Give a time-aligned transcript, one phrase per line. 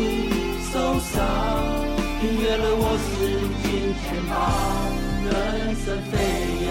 [0.00, 1.22] 你受伤，
[2.22, 3.10] 订阅了我是
[3.62, 4.32] 金钱豹，
[5.26, 5.30] 人
[5.76, 6.16] 生飞
[6.66, 6.70] 扬。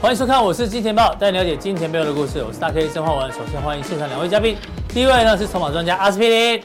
[0.00, 2.42] 欢迎收看，我是金钱豹，带你了解金钱背后的故事。
[2.42, 3.30] 我是大 K 曾焕文。
[3.32, 4.56] 首先欢迎现场两位嘉宾，
[4.88, 6.62] 第一位呢是筹码专家阿司匹林，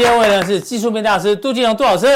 [0.00, 2.06] 第二位呢是技术面大师杜金龙杜老师。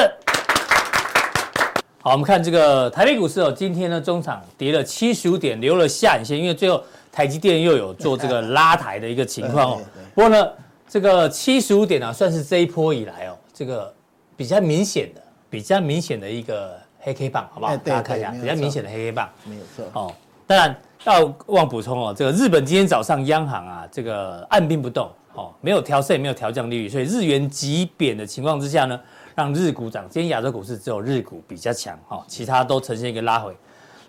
[2.01, 9.81] 好，我们看这个台北股市哦，今天呢中场跌了七十五点，留了下影线，因为最后台积电又有做这个拉抬的一个情况哦。
[10.15, 10.47] 不过呢，
[10.89, 13.93] 这个七十五点啊，算是这一波以来哦，这个
[14.35, 16.75] 比较明显的、比较明显的一个。
[17.01, 17.71] 黑 K 棒，好不好？
[17.71, 19.85] 欸、大家看一下，比较明显的黑 K 棒，没有错。
[19.93, 20.11] 哦，
[20.47, 28.99] 当然要忘补充哦，这个日本今天早上央行啊，这个按兵不动，哦，没有调升，也没有调降利率，所以日元急贬的情况之下呢，
[29.35, 30.05] 让日股涨。
[30.09, 33.55] 今天亚洲股市只有日股比较强，哈、其他都呈现一个拉回。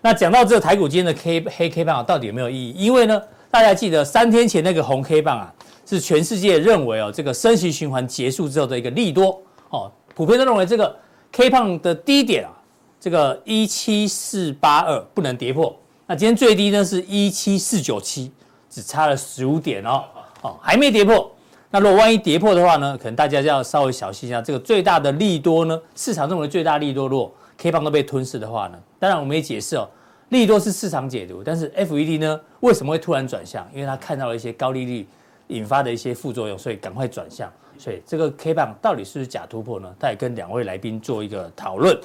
[0.01, 2.71] 那讲到这个台股今天的 K 黑 K 棒到底有没有意义？
[2.73, 5.53] 因为呢，大家记得三天前那个红 K 棒啊，
[5.85, 10.95] 是全世界认为哦，这个升息循环结束之后的一个利多，哦，普遍都认为这个
[11.31, 12.51] K 棒的低点啊。
[12.99, 15.73] 这个一七四八二不能跌破，
[16.07, 18.31] 那今天最低呢是一七四九七，
[18.67, 20.03] 只差了十五点哦，
[20.41, 21.31] 哦还没跌破。
[21.69, 24.41] 那如果万一跌破的话呢，可能大家就要稍微小心一下。
[24.41, 29.87] 这个最大的利多呢，市场认为最大利多，如果 K 棒都被吞噬的话呢，当然我们也解释哦，
[30.29, 33.67] 利多是市场解读，但是 FED 呢为什么会突然转向？
[33.73, 35.07] 因为他看到了一些高利率
[35.47, 37.51] 引发的一些副作用，所以赶快转向。
[37.77, 39.93] 所以这个 K 棒到底是不是假突破呢？
[39.99, 41.95] 他也跟两位来宾做一个讨论。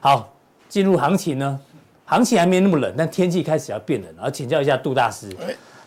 [0.00, 0.28] 好，
[0.68, 1.58] 进入行情呢，
[2.04, 4.16] 行情还没那么冷，但天气开始要变冷了。
[4.16, 5.34] 然后请教一下杜大师，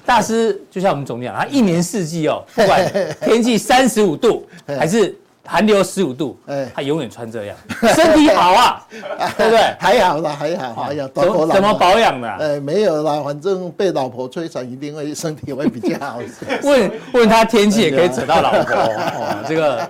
[0.09, 5.16] 大师就像我们总讲，他一年四季哦， 不管天气三十五度还是
[5.46, 6.36] 寒流十五度，
[6.74, 7.56] 他永远穿这样，
[7.96, 8.88] 身体好啊，
[9.38, 9.59] 对不对？
[9.80, 11.08] 还好啦，还好，还好。
[11.14, 12.28] 怎么怎么保养的？
[12.40, 16.19] 呃，没有啦，反正被老婆摧残，一定会身体会比较好。
[16.66, 19.88] 问问他天气也可以扯到老婆，哦，这个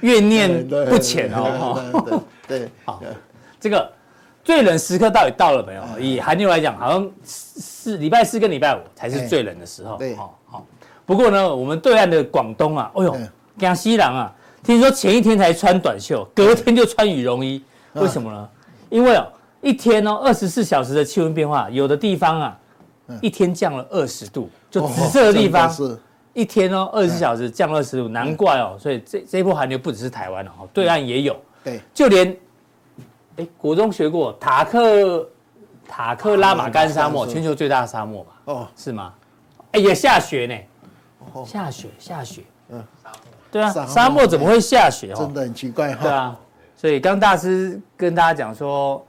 [0.00, 2.24] 怨念不浅哦。
[2.46, 3.02] 对，好。
[3.60, 3.90] 这个
[4.48, 5.82] 最冷时刻到底到了没有？
[6.00, 9.98] 以寒流来讲，好像是礼拜四跟礼拜五才是最冷的时候。
[9.98, 10.66] 对，好，好。
[11.04, 13.14] 不过呢，我们对岸的广东啊，哎呦，
[13.58, 18.48] 江西人啊，听说前一天才穿短袖，隔天就穿羽绒衣，为什么呢？
[18.88, 19.26] 因为哦，
[19.60, 22.58] 一天哦，二十四小时的气温变化，有的地方啊，
[23.20, 25.70] 一天降了二十度，就紫色的地方，
[26.32, 28.78] 一天哦，二十四小时降二十度，难怪哦。
[28.80, 32.34] 所以这这一波寒流不只是台湾哦，对岸也有，对，就连。
[33.38, 35.28] 哎，国中学过塔克
[35.86, 38.30] 塔克拉玛干沙漠，全球最大的沙漠吧？
[38.46, 39.14] 哦，是吗？
[39.72, 42.82] 哎，也下雪呢，下雪下雪，嗯，
[43.50, 45.14] 对啊，沙漠怎么会下雪？
[45.14, 46.02] 真的很奇怪哈。
[46.02, 46.36] 对啊，
[46.76, 49.04] 所以刚大师跟大家讲说，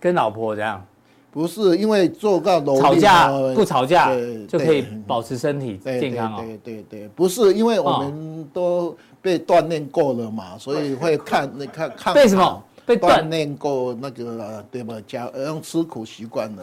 [0.00, 0.82] 跟老婆怎样？
[1.30, 4.10] 不是因为做到吵架不吵架
[4.48, 6.42] 就可以保持身体健康哦。
[6.42, 12.64] 对对对，不是因为我们都被锻炼过了嘛，所以会看你看看为什么？
[12.88, 14.94] 被锻炼过那个对吧？
[15.06, 16.62] 家用吃苦习惯了，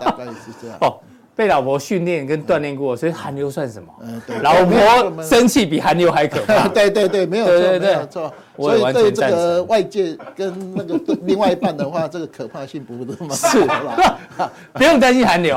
[0.00, 0.78] 大概是这样。
[0.82, 1.00] 哦，
[1.34, 3.88] 被老婆训练跟锻炼过，所以寒流算什么？
[4.02, 4.38] 嗯，对。
[4.38, 6.68] 老婆生气比寒流还可怕。
[6.72, 8.32] 对对对，没有错，没有错。
[8.56, 14.16] 所以对这个外界跟那个另外一半的话， 这个可怕性不那么是吧？
[14.74, 15.56] 不用担心寒流，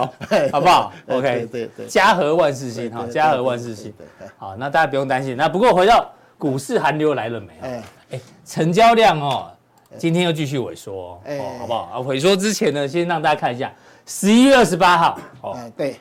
[0.51, 1.85] 好不好？OK，对对。
[1.85, 3.93] 家和万事兴哈，家和万事兴。
[4.39, 5.37] 好，那大家不用担心。
[5.37, 7.53] 那不过回到股市，寒流来了没？
[7.61, 7.67] 有？
[8.11, 9.51] 哎，成交量哦，
[9.97, 11.19] 今天又继续萎缩哦，
[11.59, 11.79] 好不好？
[11.93, 13.73] 啊，萎缩之前呢，先让大家看一下
[14.05, 15.95] 十一月二十八号哦，对，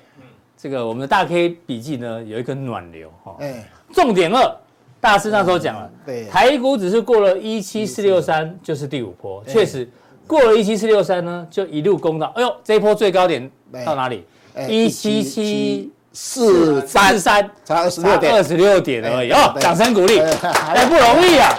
[0.57, 4.57] 这个我们的大 K 笔记呢有一个暖流哈，哎，重点二，
[5.01, 9.89] 大师那时候讲了，对，台股只是过了一七四六三就是第五波，确实
[10.27, 13.51] 过了一七四六三呢，就一路攻到，哎呦，这一波最高点
[13.85, 14.25] 到哪里？
[14.69, 15.91] 一七七。
[16.19, 17.19] 四三。
[17.19, 21.51] 三，差二十六点，二十六点而已哦，掌声鼓励，哎，不容易啊，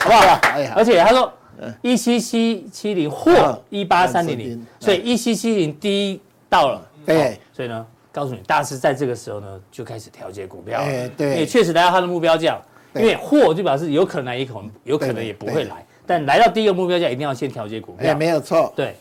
[0.00, 0.38] 好不好？
[0.76, 1.32] 而且他说
[1.80, 6.20] 一七七七零或一八三零零，所以一七七零低
[6.50, 10.84] 到了，对，所以呢，告诉你，大师在这个时候呢就开始调节股票，
[11.16, 12.60] 对，也确实来到他的目标价，
[12.94, 18.94] 因为或就表示有可能来，也可能有可能也不会来，但来到第一个目标价一定要先调节股票，没有错，对，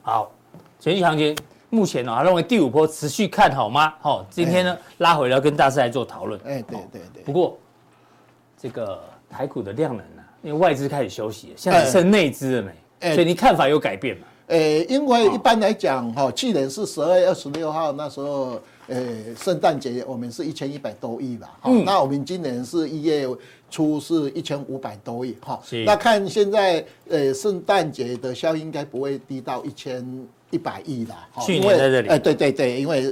[0.00, 0.32] 好，
[0.80, 1.36] 全息行情。
[1.70, 3.94] 目前呢，他认为第五波持续看好吗？
[4.00, 6.38] 好，今天呢拉回来跟大师来做讨论。
[6.44, 7.22] 哎，对对对。
[7.22, 7.56] 不过
[8.60, 9.00] 这个
[9.30, 13.14] 台股的量能呢，因为外资开始休息，现在只剩内资了没？
[13.14, 14.26] 所以你看法有改变吗？
[14.48, 19.06] 诶，因为一般来讲哈，去年是十二月二十六号那时候，呃，
[19.36, 23.28] 圣诞节我们是一千一百多亿吧，嗯，那我们今年是一月
[23.70, 30.04] 初是一千五百多亿，哈，那看现在，呃，圣诞节的效应应该不会低到一千。
[30.50, 33.10] 一百亿啦，去年在这里，哎，对对对，因为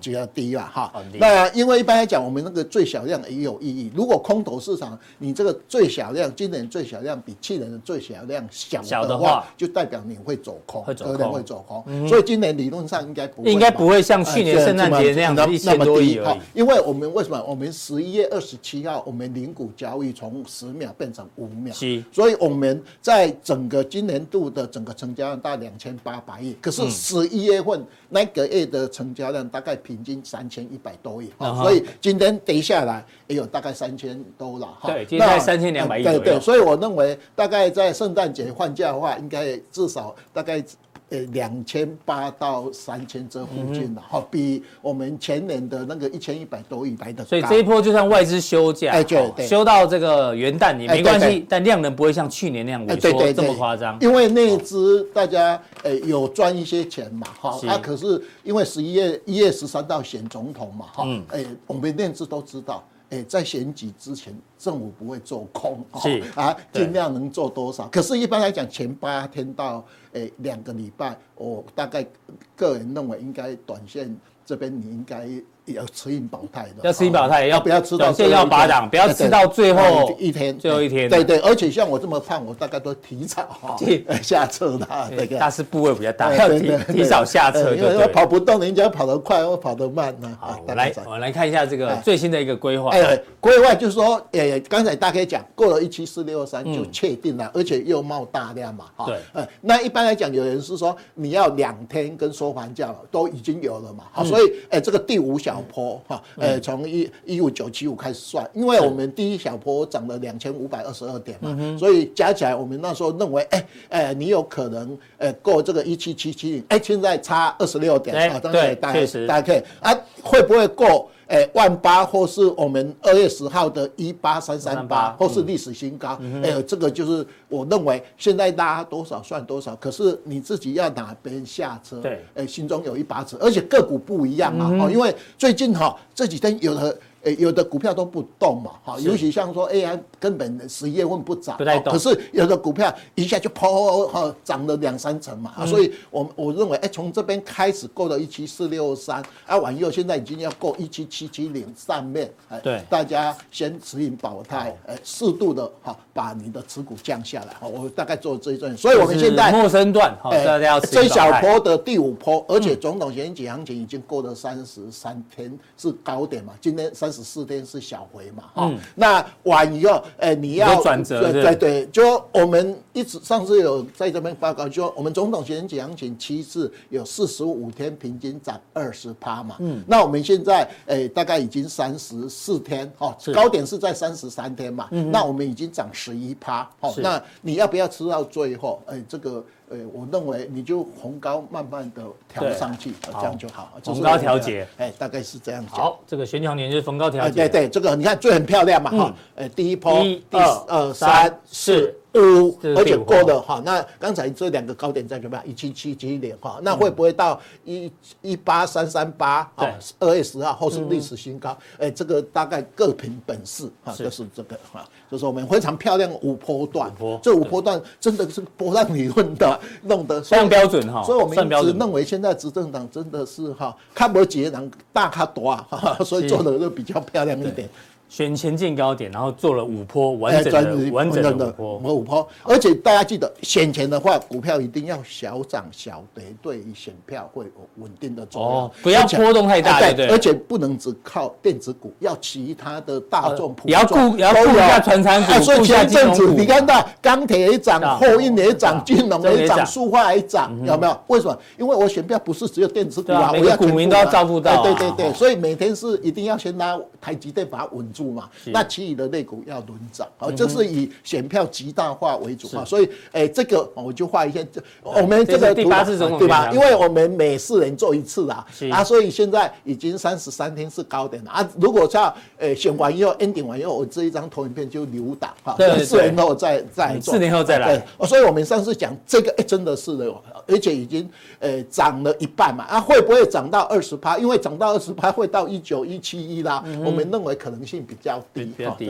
[0.00, 0.92] 比较低了哈。
[1.18, 3.90] 那因为一般来讲，我们那个最小量也有意义。
[3.94, 12.08] 如果空头市场，你这个最小量，今年最小量比去年的最小量小的话，就代表你会走空，会走空，会走空。
[12.08, 16.38] 所以今年理论上应该不会，应该不会像去年圣诞节那样的一千多亿而已。
[16.54, 17.42] 因为我们为什么？
[17.46, 21.74] 我们十一月二十七号，我们零股交易从十秒变成五秒，
[22.12, 26.75] 所以我们在整个今年度的整个成交量大概两千八百亿，可是。
[26.84, 34.90] 是十一月份那个月的成交量大概平均三千一百多亿，所以今天跌下来也有大概三千多了哈。
[34.90, 36.04] 对，今天三千两百亿。
[36.04, 40.62] 对对，所以我认为大概在圣诞节放假的话，应该至少大概。
[41.08, 47.24] 呃，两千八到三千这附近了，哈，比我们前年的那个一千一百多亿来的。
[47.24, 53.96] 所以这一波就算外资休假，哎，对，休到这个元旦也没关系，但量能不会像去年那样萎缩这么夸张。
[54.00, 62.84] 因为内资大家呃有赚一些钱嘛，哈，啊，可是因为十一月一月十三到选总统嘛，哈，哎，我们内资都知道。
[63.10, 67.88] 哎，在选举之前，政府不会做空，是啊，尽量能做多少。
[67.88, 72.06] 可是，一般来讲，前八天到诶两个礼拜，我大概
[72.54, 75.28] 个人认为应该短线这边你应该。
[75.66, 78.12] 要持盈保泰的，要持盈保泰，要不要吃到？
[78.12, 81.08] 先要拔档，不要吃到最后一天，最后一天。
[81.08, 83.76] 对对，而且像我这么胖，我大概都提早哈
[84.22, 84.86] 下车的。
[85.10, 90.36] 对，大是部位比较大，要提 提早下车，因为跑不动，人家跑得快，我跑得慢呢。
[90.40, 92.90] 好，我来我来看一下这个最新的一个规划。
[92.90, 98.84] 哎，规划就是说，哎，刚才大概讲过了一七四六三就确定了，而且又冒大量嘛。
[99.04, 99.18] 对，
[99.60, 104.04] 那一般来讲，有人是说你要两天跟收盘价都已经有了嘛。
[104.12, 106.22] 好，所以哎，这个第五小波哈。
[106.36, 121.10] 呃，从一一五九七五开始算，因为我们第一小坡涨了两千五百二十二点嘛，所以加起来，我们那时候认为，哎，哎，你有可能，呃，过这个一七七七零，哎，现在差二十六点啊，对，大家大家可以啊，会不会过？
[121.26, 136.96] 哎，万八或是我们二月十号的一八三三八，或是历史新高，哎，这个就是我认为现在大家多少算多少，可是你自己要哪边下车，对，哎，心中有一把尺，而且个股不一样啊，哦，因为最近哈这几天有的。
[137.34, 141.92] 有的股票都不动嘛，哈，尤其像说 AI 根本十一月份不涨，不太动。
[141.92, 188.82] 可是有的股票一下就抛哈涨了两三成嘛，所以我我认为，哎，从这边开始过了一七四六三，啊，往右现在已经要过一七七七零上面，哎，对，大家先持盈保泰，哎，适度的哈把你的持股降下来，哈，我大概做这一段，所以我们现在陌生段，哎，最小波的第五波，而且总统选举行情已经过了三十三天是高点嘛，今天三十四天是小回嘛，哈、嗯，那晚以后，哎，你要转折，对对对，就我们一直上次有在这边报告，就我们总统选举行情期次有四十五天平均涨二十趴嘛，嗯，那我们现在哎大概已经三十四天，哈，高点是在三十三天嘛，嗯，那我们已经涨十一趴，好，那你要不要吃到最后？
[188.86, 189.42] 哎，这个。
[189.68, 193.72] 呃，我认为你就红高慢慢的调上去，这样就好。
[193.82, 195.64] 逢高调节，哎，大概是这样。
[195.66, 197.34] 好，这个选举年就是逢高调节。
[197.34, 201.94] 对对，这个你看最很漂亮嘛，哈，呃，第一波，一、二、三、四。
[202.14, 205.38] 五，而且过了哈，那刚才这两个高点在什么？
[205.44, 209.40] 一七七七点哈，那会不会到一一八三三八？
[209.56, 211.56] 啊，二月十号或是历史新高？
[211.78, 216.90] 哎，这个大概各凭本事哈，就是这个哈，就是我们非常漂亮五波段，
[217.22, 227.68] 这五波段真的是波浪理论的弄得非常标准哈，所以我们一直认为现在执政党真的是哈，看不几个人大咖多啊，所以做的就比较漂亮一点。
[228.08, 238.50] 选前进高点，然后做了五波完整的完整的五波，五波，而且大家记得选前的话，股票一定要小涨小跌，对于选票会有稳定的作用。
[238.50, 243.68] 哦，不要波动太大，对，而且不能只靠电子股，要其他的大众普。
[243.68, 250.96] 也要顾，也要顾一下传产股，所以前阵子你看到钢铁也涨，货运也涨，金融也涨，塑化也涨，有没有？
[251.08, 251.36] 为什么？
[251.58, 254.62] 因为我选票不是只有电子股啊，我要股民都要照顾到。
[254.62, 257.84] 对对对，所以每天是一定要先拿台积电把它稳。
[257.96, 264.40] 着嘛，那其余的类股要轮涨，好，这是以选票极大化为主嘛，所以哎，这个我就画一下，
[264.82, 266.50] 我们这个第八次总统对吧？
[266.52, 271.48] 因为我们每四年做一次啊，啊，所以现在已经三十三天是高点了啊。
[271.58, 277.86] 如果像哎选完以后 ending 完以后，我这一张投影片就留档哈，四年后再再做，四年后再来。
[278.06, 280.12] 所以我们上次讲这个，哎，真的是的，
[280.46, 284.18] 而且已经呃涨了一半嘛，啊，会不会涨到二十趴？
[284.18, 288.86] 因为涨到二十趴会到一九一七一啦，我们认为可能性比较低，比较低，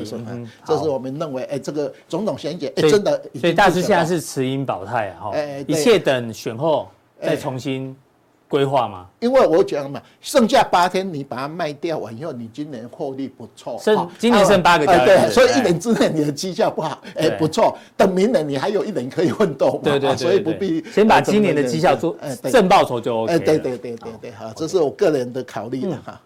[0.65, 5.33] 这是我们认为，哎，这个种种选举，哎，真的，所以大师现在是持盈保泰啊，哈，
[5.67, 6.89] 一切等选后
[7.21, 7.95] 再重新。
[8.49, 9.09] 规划吗？
[9.19, 13.77] 因为我讲嘛，剩下八天你把它卖掉完以后，你今年获利不错。
[13.83, 17.77] 剩今年剩八个交易日，对，所以一年之内你的绩效不好，哎，不错。
[17.97, 23.33] 等明年你还有一年可以奋斗嘛，对对，所以不必先把今年的绩效做正报酬就 OK。
[23.33, 26.21] 哎，对对对对对，好，这是我个人的考虑的哈。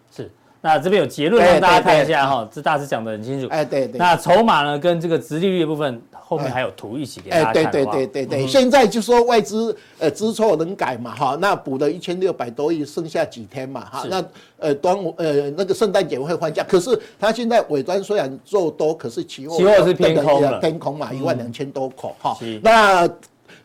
[0.61, 3.47] 是，那这边有结论让大家看一下哈，这大致讲的很清楚。
[3.49, 3.97] 哎，对对。
[3.97, 6.01] 那筹码呢，跟这个殖利率的部分。
[6.31, 7.69] 后面还有图一起给大家看。
[7.69, 14.23] 对对对对对，现在就说外资呃知错能改嘛哈，那补了一千六百多亿，剩下几天嘛哈，那
[14.57, 23.05] 呃端午呃那个圣诞节会放假，可是它现在尾端虽然做多，可是期货期货是偏空偏空嘛，一万两千多口哈，那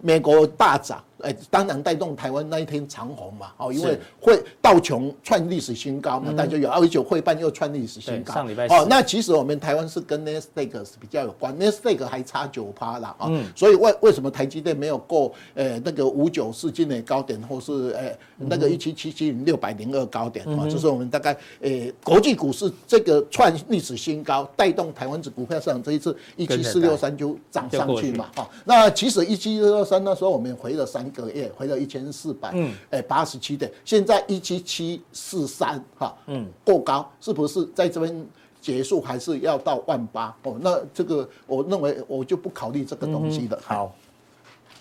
[0.00, 1.00] 美国大涨。
[1.22, 8.34] 哎，当然带动台湾那一天长红嘛，哦，因为会道琼创历史新高嘛，大家有二九会办又创历史新高。
[8.34, 20.68] 上礼拜哦，那其实我们台湾是跟 Nasdaq 是比较有关，Nasdaq 还差九趴了啊，所以为为什么台积电没有过呃那个五九四今年高点，或是呃那个一七七七零六百零二高点啊？
[20.70, 21.70] 这是我们大概呃
[22.04, 28.46] 国际股市这个创历史新高，带动台湾指股票市场这一次一七四六三就涨上去嘛，哈。
[28.66, 31.05] 那其实一七四六三那时候我们回了三。
[31.06, 38.26] 一个月回到一千四百，嗯，哎，八十七点，现在一七七四三，哈，嗯，过高，是不是在这边
[38.60, 40.36] 结束，还是要到万八？
[40.42, 43.58] 哦，那这个我认为我就不考虑这个东西了。
[43.62, 43.94] 好，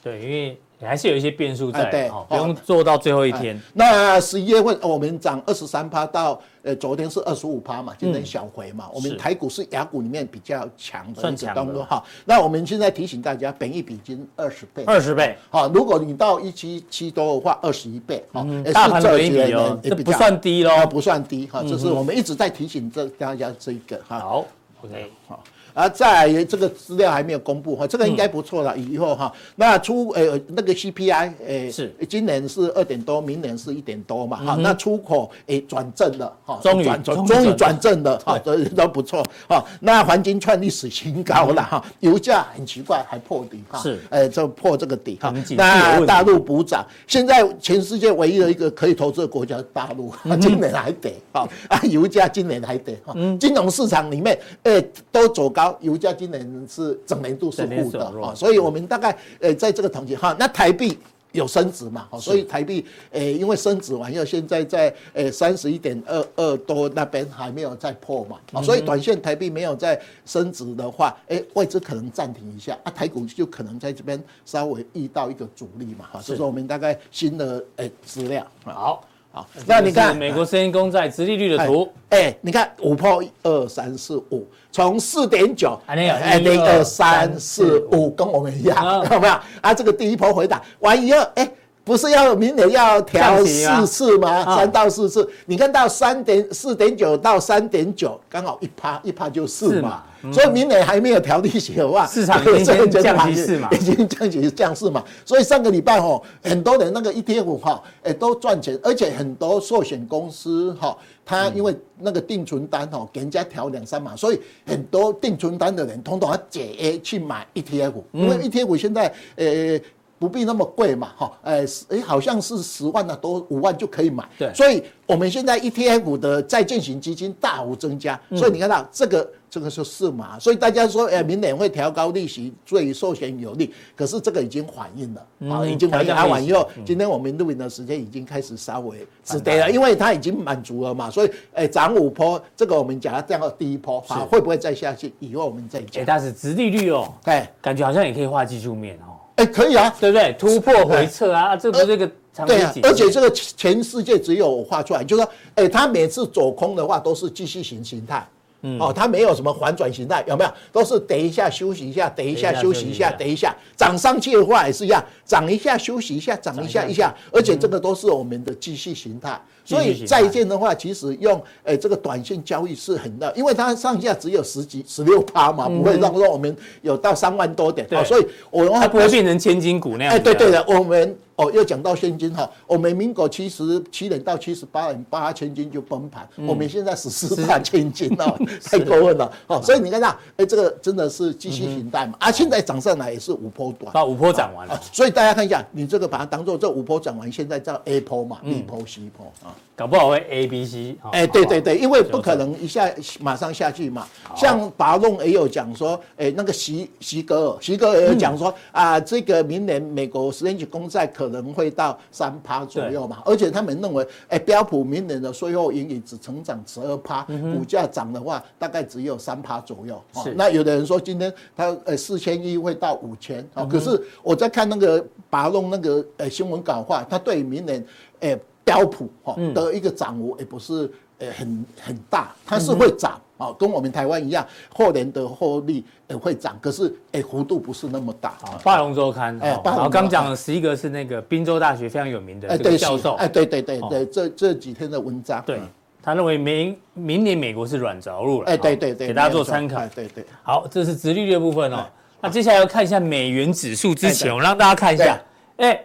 [0.01, 0.59] 对，因为。
[0.85, 3.59] 还是有一些变数在，对，不用做到最后一天。
[3.73, 8.89] 那十一月份我们涨二十三趴到，呃，昨天是二十五趴嘛，今天小回嘛。
[8.93, 12.03] 我们台股是雅股里面比较强的，算强的哈。
[12.25, 15.35] 那我们现在提醒大家，本益比金二十倍，二十倍。
[15.49, 18.23] 好，如果你到一七七多的话，二十一倍。
[18.33, 21.63] 嗯，大盘本益比哦，这不算低喽，不算低哈。
[21.67, 24.19] 这是我们一直在提醒这大家这一个哈。
[24.19, 24.45] 好
[24.81, 25.43] ，OK，好。
[25.75, 28.75] 啊，再来这个资料还没有公布哈，这个应该不错了。
[28.77, 34.55] 以后哈，那出呃那个 CPI 诶是今年是二点多，明年是一点多嘛哈。
[34.61, 39.61] 那出口诶转正了哈，终于转终于转正了哈，都都不错哈。
[39.81, 45.33] 那黄金创历史新高了哈，油价很奇怪还破底哈，是诶就破这个底哈。
[45.57, 55.64] 那大陆补涨，现在全世界唯一的一个可以投资的国家大陆，今年还得哈啊，油价今年还得哈，金融市场里面诶都走高。
[55.79, 60.97] 油价今年是整年度是负的啊，所以我们大概呃在这个统计哈，那台币
[61.31, 79.03] 有升值嘛，所以台币呃因为升值完以后，现在在呃三十一点二二多那边还没有再破嘛，所以短线台币没有再升值的话，哎外资可能暂停一下啊，台股就可能在这边稍微遇到一个阻力嘛哈，这是我们大概新的诶资料好。
[79.35, 89.33] 好，那你看美国十年公债殖利率的图，哎，你看五破一二三四五，从四点九，哎，一二三四五，跟我们一样， 有没有？
[89.59, 91.51] 啊，这个第一波回档完一二，哎，
[91.85, 94.43] 不是要明年要调四次吗？
[94.57, 100.03] 三到四次，你看到三点四点九到三点九，刚好一趴一趴就四嘛。
[100.33, 105.03] 所以明年还没有调利息的话，市场已经 降息四嘛，已经降息降四嘛。
[105.23, 119.79] 所以上个礼拜哈，很多人那个 ETF 哈，哎都赚钱，而且很多寿险公司哈，他因为那个定存单哈，给人家调两三码，所以很多定存单的人通通要解 A 去买 ETF，因为 ETF 现在呃。
[120.17, 124.23] 不必那么贵嘛，哈，哎，哎，好像是十万啊，多五万就可以买。
[124.37, 145.13] 对，所以我们现在 ETF 的债券型基金大幅增加，所以你看到这个这个就是嘛，所以大家说，哎，明年会调高利息，对寿险有利，可是这个已经反映了，啊，已经反映完以后，今天我们录影的时间已经开始稍微止跌了，因为它已经满足了嘛，所以，哎，涨五波，这个我们讲这样的第一波，啊，会不会再下去？
[145.19, 146.03] 以后我们再讲。
[146.05, 149.14] 但是殖利率哦，哎，感觉好像也可以画技术面哦。
[149.35, 150.33] 哎，可以啊，对不对？
[150.39, 158.25] 突破回撤啊，这不是一个长期对，而且这个全世界只有我画出来，就是说，哎，它每次走空的话都是继续型形态，
[158.67, 160.51] 嗯、哦，它没有什么反转形态，有没有？
[160.71, 169.39] 都是等一下休息一下，等一下休息一下，等一下涨上去的话也是一样，涨一下休息一下，涨一下一下，而且这个都是我们的继续形态。
[169.63, 177.85] 所以债券的话，其实用诶、欸、这个短线交易是很大，因为它上下只有十几、十六趴嘛，不会让说我们有到三万多点。
[177.87, 180.13] 对，所以我们它不会变成千金股那样。
[180.13, 181.15] 哎，对对的，我们。
[181.35, 189.61] 哦，又讲到现金哈，我们民国七十七年到七十八年，八千金就崩盘，嗯、我们现在十四万千金 哦，太过分了哦。
[189.61, 192.13] 所以你看到，哎，这个真的是继续形态嘛？
[192.19, 194.81] 嗯、啊，现在涨上来也是五波短，把五波涨完了、啊。
[194.93, 200.95] 所以大家看一下，你这个把它当做这五波涨完，现在叫 A 波嘛，B 波 C 波啊，搞不好会 A B C。
[201.11, 202.89] 哎，对对对，因为不可能一下
[203.19, 204.07] 马上下去嘛。
[204.37, 211.97] 像巴弄也有讲说，哎，那个席席格尔，席格尔也有讲说、嗯、啊，这个明年美国十年期公债可能会到。
[212.11, 220.01] 三趴左右嘛，而且他们认为，哎，标普明年的税后盈余只成长十二趴，股价涨的话大概只有三趴左右。
[220.23, 227.85] 是，那有的人说今天他呃四千一会到五千，啊，可是我在看那个巴弄那个呃新闻稿话，他对明年
[228.21, 233.19] 哎标普哈的一个涨幅也不是呃很很大，它是会涨。
[233.37, 238.29] 哦，跟我们台湾一样，后年的获利也会涨，可是哎，幅度不是那么大。
[238.29, 245.59] 啊，巴龙周刊，哎，然后刚讲的十一个是那个宾州大学非常有名的这个教授，哎，对对对对，这这几天的文章，对，
[246.01, 250.25] 他认为明明年美国是软着陆了，哎，对对对，给大家做参考，对对。
[250.41, 251.85] 好，这是殖利率的部分哦。
[252.21, 255.19] 那接下来要看一下美元指数之前，我让大家看一下，
[255.57, 255.77] 哎，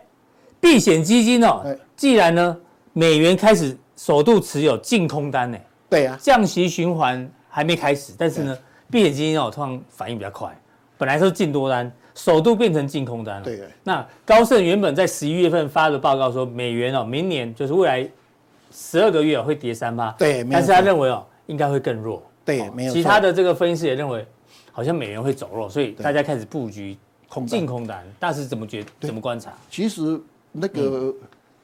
[0.60, 2.56] 避险基金哦，既然呢
[2.92, 5.59] 美元开始首度持有净空单呢，
[5.90, 7.30] 对啊，降息循环。
[7.52, 8.57] 还没开始，但是呢，
[8.88, 10.57] 避险基金哦，通常反应比较快。
[10.97, 13.42] 本来是净多单，首度变成净空单了。
[13.42, 13.61] 对。
[13.83, 18.09] 那高盛原本在十一月份发的报告说，美元哦，明年就是未来
[18.71, 20.12] 十二个月会跌三趴。
[20.12, 20.45] 对。
[20.45, 22.23] 但是他认为哦，应该会更弱。
[22.45, 22.92] 对，没有。
[22.92, 24.25] 其他的这个分析师也认为，
[24.71, 26.97] 好像美元会走弱，所以大家开始布局
[27.28, 28.07] 空净空单。
[28.21, 29.52] 大师怎么觉怎么观察？
[29.69, 30.21] 其实
[30.52, 31.12] 那个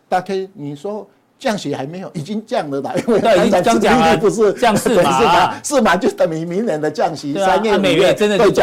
[0.09, 1.09] 大 K，你说。
[1.39, 8.63] 降息还没有，已经降了啦， 因为刚才讲的不是降四码，四码就等于明年的降息，三月美元真的就走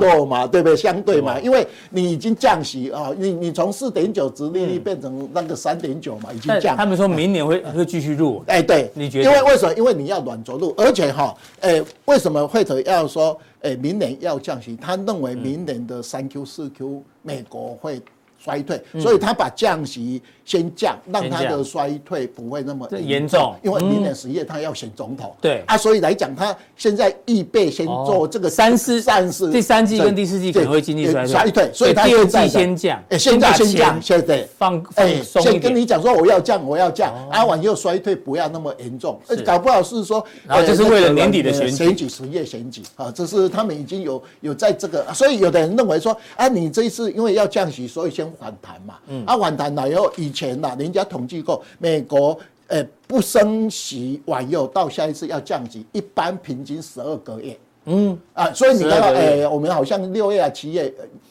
[0.00, 0.76] 弱嘛，对不对？
[0.76, 6.76] 相对嘛，因为你已经降息啊，你你从四点九殖利率变成那个三点九嘛，已经降。
[6.76, 9.30] 他们说明年会会继续入，哎，对，你觉得？
[9.30, 9.74] 因为为什么？
[9.74, 14.76] 因为你要软着陆，而且哈，哎，为什么会者要说，哎，明年要降息？
[14.80, 18.00] 他认为明年的三 Q 四 Q 美国会。
[18.48, 23.54] 衰退，所以他把降息先降，让他的衰退不会那么严重。
[23.62, 25.62] 因为明年十月他要选总统，对。
[25.66, 48.26] 啊，所以来讲，他现在预备先做这个三四三四，第三季跟第四季可能会经济衰退，所以第二季先降，哎，现在先降，现在放哎，先跟你讲说我要降，我要降，阿婉又衰退不要那么严重，搞不好是说，然后就是为了年底的选选举，十月选举啊，这是他们已经有有在这个，所以有的人认为说，啊，你这一次因为要降息，所以先。
[48.38, 60.82] 反弹嘛，嗯，啊，反弹了以后，以前呐，人家统计过，美国，诶、欸，不升息完以后，到下一次要降息，一般平均十二个月，嗯，啊，所以你看到，诶、欸，我们好像六月啊、七月，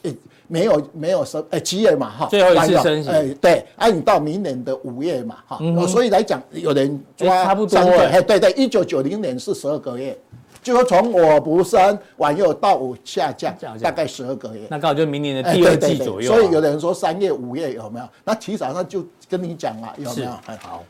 [0.02, 0.16] 诶、欸，
[0.46, 10.16] 没有没有升，诶、欸，七月嘛，哈，最后一次升息，对，啊，你到明年的五月嘛，哈、嗯，所以来讲，有人抓、欸、差不多，哎，对对，一九九零年是十二个月。
[10.68, 16.30] 就说从我不升往右到我下降，大概十二个月，那刚好就明年的第二季左右。
[16.30, 18.06] 所以有的人说三月、五月有没有？
[18.22, 20.30] 那其实上就跟你讲了，有没有？
[20.60, 20.84] 好，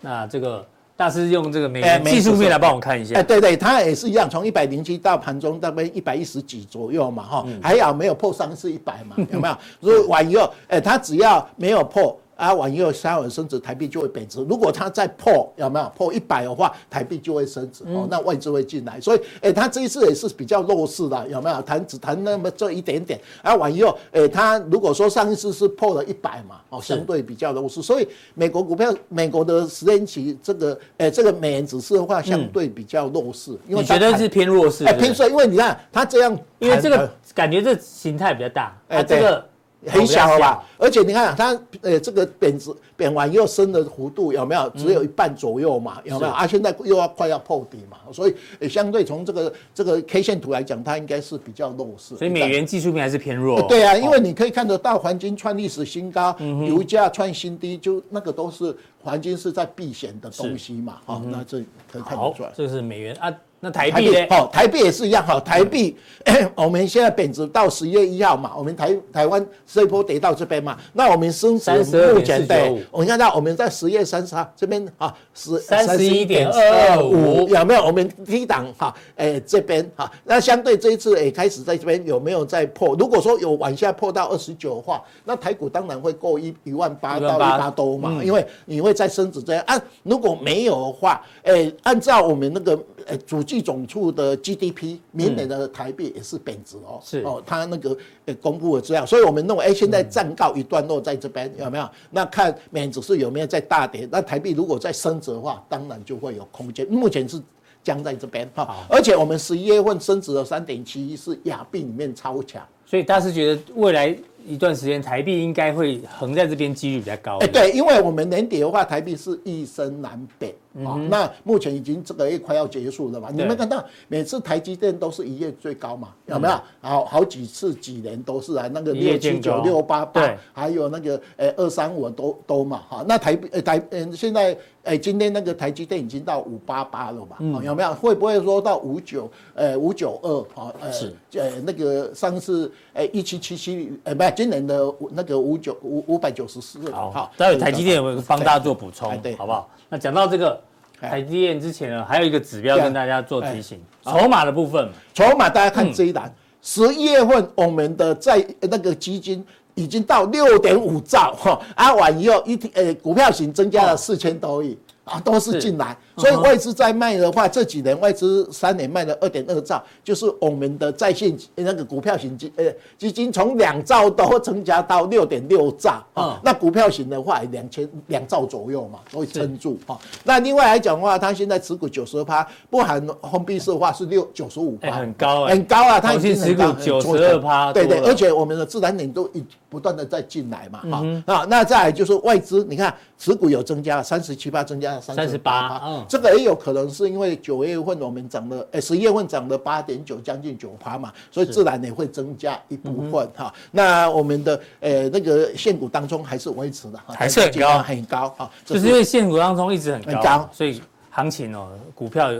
[0.00, 0.66] 那这个
[0.96, 3.14] 大师用这个美元技术面来帮我看一下。
[3.14, 9.56] 哎，对对，它也是一样，从一百零七到盘中大概一百一十几左右嘛，哈，还好没有破上次一百嘛，有没有？
[9.80, 12.18] 所以往右，哎，它只要没有破。
[12.40, 14.42] 啊，往右稍微升值，台币就会贬值。
[14.48, 18.08] 如果它再破，有没有破一百的话，台币就会升值哦。
[18.10, 21.60] 那外资会进来，所以，诶、欸，它这一次也是比较弱势的，有没有？
[21.60, 23.20] 弹只弹那么这一点点。
[23.42, 27.82] 啊，往右，诶、欸，它如果说上一次是破了一百嘛，哦，相对比较弱势。
[27.82, 33.50] 所以，美国股票，美国的十年期这个，诶、欸，这个美元指数的话，相对比较弱势。
[33.68, 34.86] 因为你觉得是偏弱势？
[34.86, 38.74] 哎，偏弱，因为你看它这样，因为这个感觉这形态比较大。
[38.88, 39.49] 哎，这个。
[39.86, 44.68] 很小了吧，而且你看它，呃，这个贬值贬完又升的幅度有没有？
[44.70, 46.32] 只有一半左右嘛，有没有？
[46.32, 52.14] 啊，现在又要快要破底嘛，所以也相对从这个这个 K 线图来讲，它应该是比较弱势。
[52.16, 53.62] 所以美元技术面还是偏弱。
[53.68, 61.58] 对啊，因为你可以看得到黄金创历史新高，油价创新低，就那个都是黄金是在避险的东西嘛，好，那这
[61.90, 62.52] 可以看得出来。
[62.54, 64.26] 这个是美元啊，那台币呢？
[64.30, 65.94] 哦，台币也是一样哈，台币、
[66.24, 71.70] 嗯、 我们现在贬值到十月一号嘛，我们台台湾这一波跌到这边嘛，那我们升值
[72.14, 77.84] 目前对，我们看到我们在十月三十号这边啊，十三十一点二二五有没有？
[77.84, 82.96] 我们低档哈，哎这边哈，那相对这一次也开始在这边有没有在破？
[82.98, 89.78] 如果说有往下破到二十九的话，那台股当然会过一一万八到一八多嘛，嗯、因为你会再升值这样啊。
[90.02, 97.00] 如果没有的话，哎，按照我们那个呃主计总处的 GDP，明年的台币也是贬值哦。
[97.02, 101.88] 是哦，他那个呃公布的资料，所以我们认为，哎，现在暂告一段落，在这边有没有？
[102.10, 104.08] 那看美元指数有没有在大跌？
[104.10, 106.86] 那台币如果再升值的话，当然就会有空间。
[106.88, 107.40] 目前是
[107.82, 112.62] 僵在这边哈，而且我们十一月份升值了三点七一，是亚币里面超强。
[112.86, 117.38] 所以大家是觉得未来一段时间台币应该会横在这边，几率比较高。
[117.38, 120.54] 哎，对，因为我们年底的话，台币是易升难贬。
[120.84, 123.28] 好，那目前已经这个月快要结束了嘛？
[123.32, 126.10] 你们看到每次台积电都是一月最高嘛？
[126.26, 126.54] 有没有？
[126.80, 133.04] 好好几次几年都是啊，那个六七九六八八，还有那个呃二三五都都嘛哈。
[133.06, 137.36] 那台呃台嗯现在呃今天那个台积电已经到五八八了嘛？
[137.62, 137.94] 有没有？
[137.94, 140.46] 会不会说到五九呃五九二？
[140.54, 146.78] 好呃是呃那个上次哎一七七七呃不今年的那个五九五五百九十四。
[146.90, 149.16] 好，待会台积电有没有帮大家做补充？
[149.20, 149.68] 对，好不好？
[149.88, 150.60] 那讲到这个。
[151.00, 154.86] 台积电之前呢，还有一个指标跟大家做提醒，筹码的部分。
[155.14, 159.42] 筹码大家看这一栏，十一月份我们的在那个基金
[159.80, 164.78] 已经到六点五兆哈，啊完以后一天呃股票型增加了四千多亿。
[165.02, 172.64] 啊，都是进来，所以外资在卖的话，这几年外资三年卖了二点二兆，就是我们的在线那个股票型基呃
[172.98, 176.38] 基金从两兆多增加到六点六兆啊。
[176.44, 179.98] 那股票型的话，两千两兆左右嘛，都会撑住啊。
[180.22, 185.98] 那另外来讲的话，它现在持股九十趴，不含封闭式的话是六九十五趴，很高很高啊。
[185.98, 191.02] 它已经持股九十二趴，对对，而且我们的自然点都一不断的在进来嘛，哈
[191.32, 191.46] 啊。
[191.48, 194.90] 那再来就是外资，你看持股有增加三十七趴，增加。
[195.00, 203.54] 三十八，嗯，这个也有可能是因为九月份我们涨了，哎，十一月份涨了八点九，将近九趴嘛，所以自然也会增加一部分哈。
[203.70, 212.32] 那我们的呃那个现股当中还是维持的，还是很高很高啊，就是因为现股当中一直很高，所以行情哦，股票。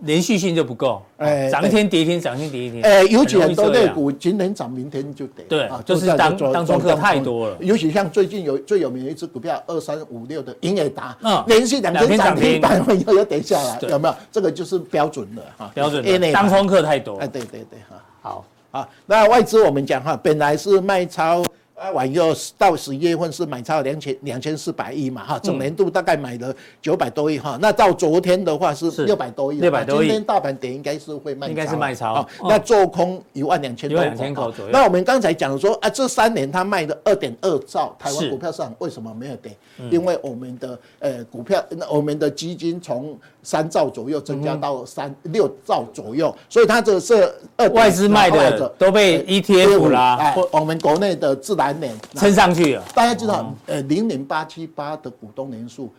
[0.00, 7.56] 连续性就不够，哎，涨一天跌一天，涨一天跌一天，哎，尤其很多类股今天涨，明天就跌，对，就是当当冲客太多了。
[7.60, 14.14] 尤其像最近有最有名的一只股票二三五六的英伟达，嗯，连续两天涨停板以后又跌下来，有没有？
[14.30, 17.16] 这个就是标准的哈，标准的当冲客太多。
[17.18, 18.44] 哎，对对对，哈，好。
[18.72, 21.44] 啊，那外资我们讲哈，本来是卖超。
[21.74, 27.58] 啊，完又到十一月份是买超两千两千四百亿嘛，哈，整年度大概买了九百多亿哈。
[27.60, 30.06] 那到昨天的话是六百多亿，六百多亿。
[30.06, 32.24] 今天大盘点应该是会卖，应该是卖超。
[32.44, 33.98] 那做空一万两千多
[34.32, 34.70] 口左右。
[34.70, 39.56] 那我们刚才讲说啊，这三年他卖的二点二兆，台湾股票市场为什么没有跌？
[39.90, 47.34] 因为我们的呃股票，那我们的基金从三兆左右增加到三六兆左右，所以它这是
[47.72, 51.63] 外资卖的都被 ETF 啦，我们国内的自然。
[51.64, 55.90] 三年撑上去了，大家知道，呃，零零八七八的股东人数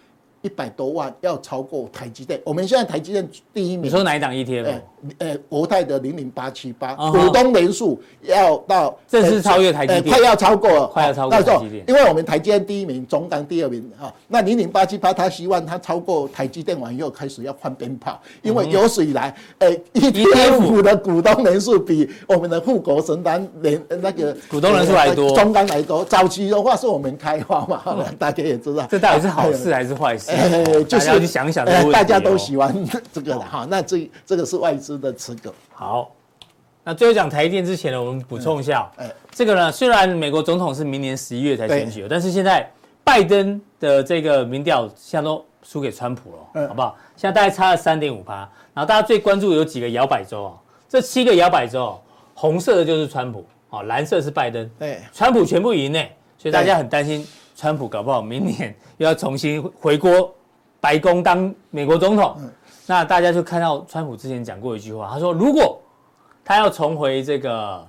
[0.46, 2.40] 一百多万，要超过台积电。
[2.46, 4.80] 我们现在台积电第一名，你说哪一档 ETF？
[5.18, 11.84] 呃，国泰的零零八七八股东人数要到，这是超越台积电，快要超过了，快要超过台积电。
[11.88, 14.14] 因为我们台积电第一名，中钢第二名哈。
[14.28, 26.06] 那零零八七八，他希望他超过台积电完以后，开始要换鞭炮，因为有史以来，呃，ETF 的股东人数比我们的护国神丹连那个股东人数还多，中钢来多。
[26.06, 27.82] 早期的话是我们开发嘛，
[28.20, 30.32] 大家也知道，这到底是好事还是坏事？
[30.90, 32.76] 就是你想想，大家都喜欢
[33.14, 33.68] 这个的哈。
[33.70, 34.96] 那这这个是外资。
[34.96, 36.10] 的持股好，
[36.84, 42.66] 那最后讲台电之前呢，我们补充一下，哎，这个呢，虽然美国总统是明年十一月才选举，但是现在
[43.04, 46.96] 拜登的这个民调现在都输给川普了，好不好？
[47.18, 52.00] 现在大概差了三点五趴，然后大家最关注有几个摇摆州哦，这七个摇摆州，
[52.34, 56.00] 红色的就是川普，哦，蓝色是拜登，对，川普全部赢呢，
[56.38, 60.32] 所以大家很担心川普搞不好明年又要重新回国
[60.82, 62.38] 白宫当美国总统。
[62.86, 65.82] 那大家就看到川普之前讲过一句话，他说如果
[66.44, 67.84] 他要重回这个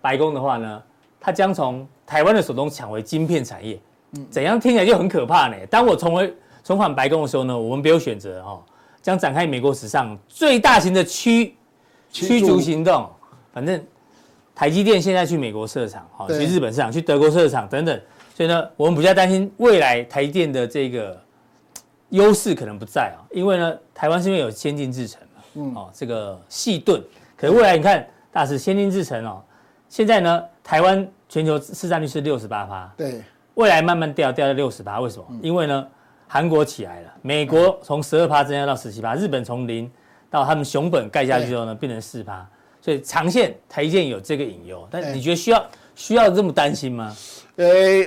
[0.00, 0.82] 白宫的话呢，
[1.20, 3.78] 他将从台湾的手中抢回晶片产业。
[4.12, 5.56] 嗯，怎样听起来就很可怕呢？
[5.68, 8.62] 当我重回重返白宫的时候呢，我们没有选择哦，
[9.02, 11.54] 将展开美国史上最大型的驱
[12.10, 13.10] 驱逐行动。
[13.52, 13.84] 反正
[14.54, 18.00] 台积电现在去美国设厂，好去日本设厂，去德国设厂等等，
[18.36, 21.18] 所以呢，我们比较担心未来台电的这个。
[22.10, 27.02] 优势可能不在啊，因为呢，台湾是因为有先进制程嘛，嗯，哦，这个细盾，
[27.36, 29.42] 可是未来你看，大师先进制程哦，
[29.88, 33.20] 现在呢，台湾全球市占率是六十八趴，对，
[33.54, 35.26] 未来慢慢掉掉到六十八，为什么？
[35.42, 35.84] 因为呢，
[36.28, 39.90] 韩国起来了，美国从十二趴增加到十七趴，日本从零
[40.30, 42.48] 到他们熊本盖下去之后呢，变成四趴，
[42.80, 47.12] 所以长线台积电有这个隐忧，但你觉得需要需要这么担心吗？
[47.56, 47.66] 呃，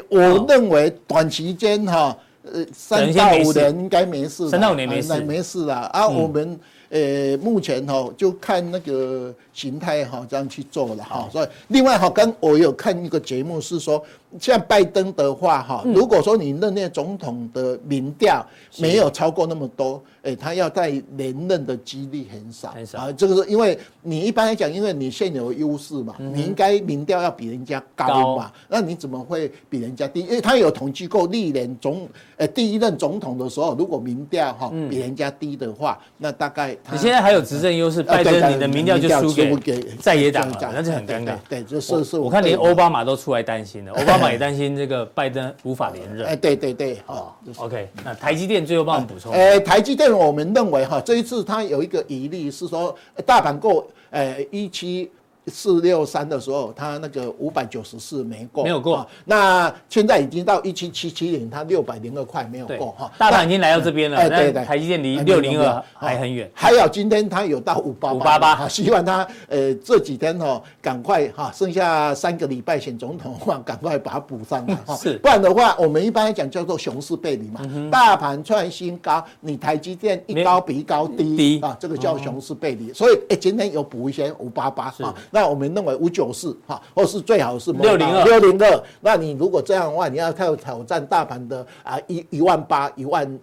[0.09, 5.89] 我认为短期间哈，呃，三到五年应该没事，三到五年没事，没事啦。
[5.93, 6.59] 啊，我们
[6.89, 11.27] 呃目前哈就看那个形态哈这样去做了哈。
[11.31, 14.03] 所以另外哈，刚我有看一个节目是说。
[14.39, 18.45] 像拜登的话，哈，如果说你任内总统的民调
[18.77, 23.11] 没有超过那么多，哎，他要再连任的几率很少，很少啊。
[23.11, 30.19] 这个是因为你一般来讲，因为你现有优势嘛，你应该民调要比人家高嘛，那你怎么会比人家低？
[30.19, 41.35] 因为他有统计过历年总，呃，第一任总统的时候，如果民调哈比人家低的话，那大概你现在还有执政优势，拜登你的民调就输给在野党了，那就很尴尬。
[41.49, 44.18] 对，就是是我看连奥巴马都出来担心了，奥巴。
[44.31, 46.27] 也担心这个拜登无法连任。
[46.27, 49.31] 哎，对对对，哦，OK，那台积电最后帮我们补充。
[49.31, 55.09] 哎，台积电我们认为哈，这一次它有一个疑虑是说，大盘过，哎，一七。
[55.49, 59.07] 四六三的时候，它那个五百九十四没过，没有过、啊。
[59.25, 63.11] 那现在已经到一七七七零，它六百零二块没有过哈。
[63.17, 66.49] 大盘已经来到这边了，哎，对对，台积电离六零二还很远。
[66.53, 74.95] 还有今天它有到五八五八八，希望它呃这几天哈赶快哈，剩下三个礼拜选总统的话， 赶快把它补上来哈。
[74.95, 77.61] 是，不然的话，我们一般来讲叫做熊市背离嘛。
[77.91, 82.91] 大盘创新高，你台积电一高比一高低啊，这个叫熊市背离。
[82.93, 85.13] 所以哎，今天有补一些五八八啊。
[85.29, 88.83] 那我们认为五九四哈，或是最好是六零二六零二。
[89.01, 93.39] 那你如果这样的话，你要挑挑战大盘的啊一一万八一万。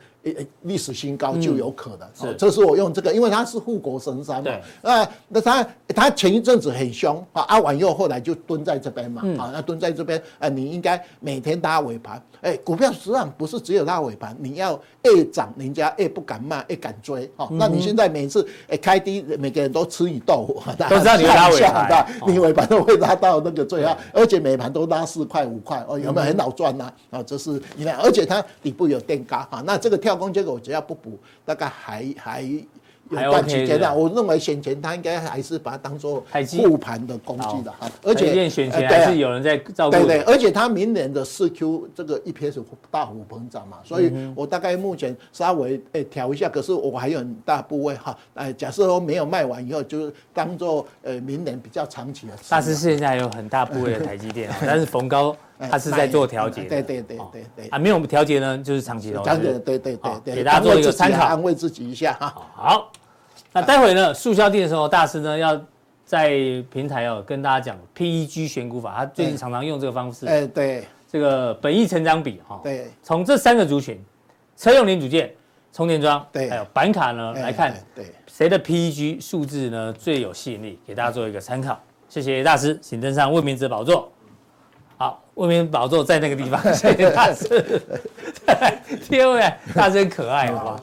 [0.62, 4.50] 历史新高就有可能，是，这是我用这个，因为它是护国神山嘛。
[4.82, 20.60] 那那它它前一阵子很凶啊，阿完又后来就蹲在这边嘛，啊，那蹲在这边，啊，你应该每天拉尾盘，哎，股票实际上不是只有拉尾盘，你要越涨，人家越不敢卖，越敢追，哈，那你现在每次哎开低，每个人都吃一豆腐，
[20.90, 26.26] 都知道你拉尾盘，你尾盘都会拉到那个最高，而且每盘都拉四块五块，哦，有没有？
[26.26, 26.92] 很好赚呢？
[27.10, 30.15] 啊，这是你看，而且它底部有垫高，啊，那这个跳。
[30.16, 32.42] 空这个我只要不补，大概还还
[33.10, 33.94] 有段期间的。
[33.94, 36.24] 我认为选前它应该还是把它当做
[36.58, 37.88] 护盘的工具的哈。
[38.02, 39.96] 而且选前还是有人在照顾。
[39.96, 48.18] 对对，而且它明年的四 Q 这个 EPS 大幅膨胀嘛，所以我大概目前稍微诶调一下，可是我还有很大部位哈。
[48.34, 52.32] 哎，假设说没有卖完以后，就是当做呃明年比较长期的。
[52.48, 55.36] 大师现在有很大部位的台积电， 但是逢高。
[55.58, 57.68] 他是在做调节，对对对对对。
[57.68, 62.12] 啊，没有调节呢，就是长期投资，对对对对，给大家做一个参考，安慰自己一下。
[62.14, 62.34] 哈。
[62.54, 62.92] 好，
[63.52, 65.58] 那待会呢，速效定的时候，大师呢要
[66.04, 66.30] 在
[66.70, 73.98] 平台哦跟大家讲 PEG 选股法，他最近常常用这个方式，哎对，这个本益成长比哈，对，从这三个族群，
[74.56, 75.32] 车用零组件、
[75.72, 81.80] 充电桩，对，还有板卡呢来看，对，谁的 PEG 数字呢最有吸引力，给大家做一个参考。
[82.08, 84.12] 谢谢大师，请登上魏明者宝座。
[85.36, 87.82] 未免宝座在那个地方，所以大师。
[89.08, 90.82] 第二位，大师可爱，好不好？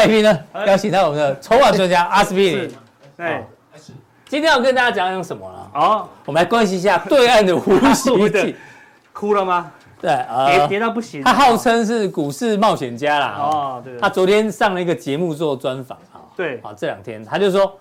[0.00, 2.72] 来宾呢，邀请到我们的筹码专家 阿司匹林。
[3.18, 3.44] 对，
[4.26, 5.70] 今天要跟大家讲讲什么呢？
[5.74, 8.56] 哦，我们来关心一下对岸的胡锡进，
[9.12, 9.70] 哭了吗？
[10.00, 11.22] 对，跌跌到不行。
[11.22, 13.36] 他号称是股市冒险家啦。
[13.38, 13.94] 哦，对。
[13.98, 16.24] 他昨天上了一个节目做专访啊。
[16.34, 16.58] 对。
[16.62, 17.78] 好，这两天他就说，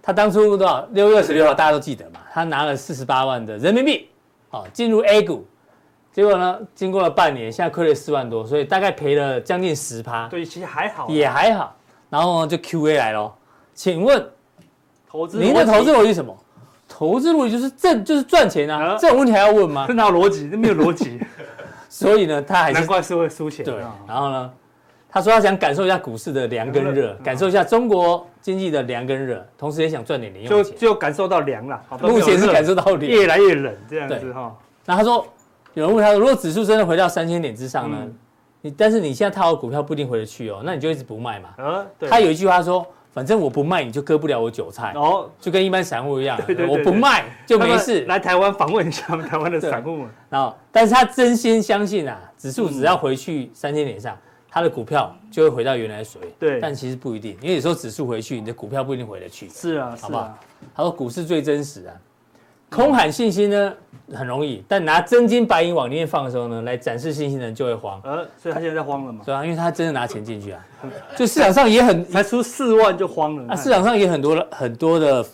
[0.00, 0.86] 他当初多少？
[0.92, 2.20] 六月二十六号，大家都记得嘛？
[2.32, 4.08] 他拿了四十八万的人民币，
[4.48, 5.44] 好，进入 A 股。
[6.12, 6.58] 结果呢？
[6.74, 10.26] 经过了半年，现在亏了四万多，所以大概赔了将近十趴。
[10.26, 11.76] 对，其实还好，也还好。
[12.08, 13.32] 然后呢，就 Q&A 来喽，
[13.74, 14.28] 请问，
[15.08, 16.36] 投资您的投资逻辑是什么？
[16.88, 18.96] 投资逻辑就是挣，就是赚钱啊！
[19.00, 19.84] 这种问题还要问吗？
[19.86, 20.50] 这哪有逻辑？
[20.50, 21.20] 这没有逻辑。
[21.88, 23.64] 所以呢，他还是难怪是会输钱。
[23.64, 23.76] 对。
[24.08, 24.52] 然后呢，
[25.08, 30.74] 他说他想感受一下股市的凉跟热，感受一下中国经济的凉跟热，同时也想赚点零用钱。
[30.76, 31.80] 就就感受到凉了。
[32.02, 34.52] 目前是感受到凉，越来越冷这样子哈。
[34.84, 35.24] 那他说。
[35.74, 37.96] 有人问他说：“如果指数真的回到三千点之上呢？
[38.00, 38.14] 嗯、
[38.62, 41.50] 你但是你现在套好股票不一定回得去哦，那你就一直不卖嘛。”
[42.08, 44.92] 他有一句话说：“反正我不卖，你就割不了我韭菜。
[44.96, 48.04] 哦，就跟一般散户一样，对对对我不卖就没事。
[48.06, 50.08] 来台湾访问一下我们 台湾的散户们。
[50.28, 54.16] 然后，但是他真心相信啊，指数只要回去三千点以上，
[54.50, 56.20] 他的股票就会回到原来水。
[56.38, 59.48] 对，但其实不一定，因为有时候指数回去，你的股票不一定回得去。
[59.48, 60.38] 是啊，好不好？
[60.74, 61.94] 他说股市最真实啊。
[62.70, 63.72] 空喊信心呢
[64.14, 68.00] 很容易，但拿真金白银往里面放的时候呢，来展示信心的人就会慌。
[68.04, 69.22] 呃，所以他现在在慌了嘛？
[69.24, 70.64] 对啊，因为他真的拿钱进去啊。
[71.16, 73.52] 就市场上也很才出四万就慌了。
[73.52, 75.24] 啊，市场上也很多很多的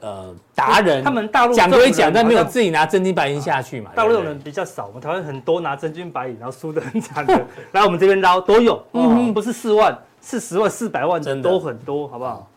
[0.00, 3.90] 呃达人，他们大陆讲归讲，但没有自己拿真金白银下去嘛。
[3.94, 8.80] 大陆人比较少，我们台湾很多拿真金白银，然后输得很惨的， 来我们这边捞都有。
[8.92, 12.48] 嗯，不是四万，是十万、四百万的都很多，好不好？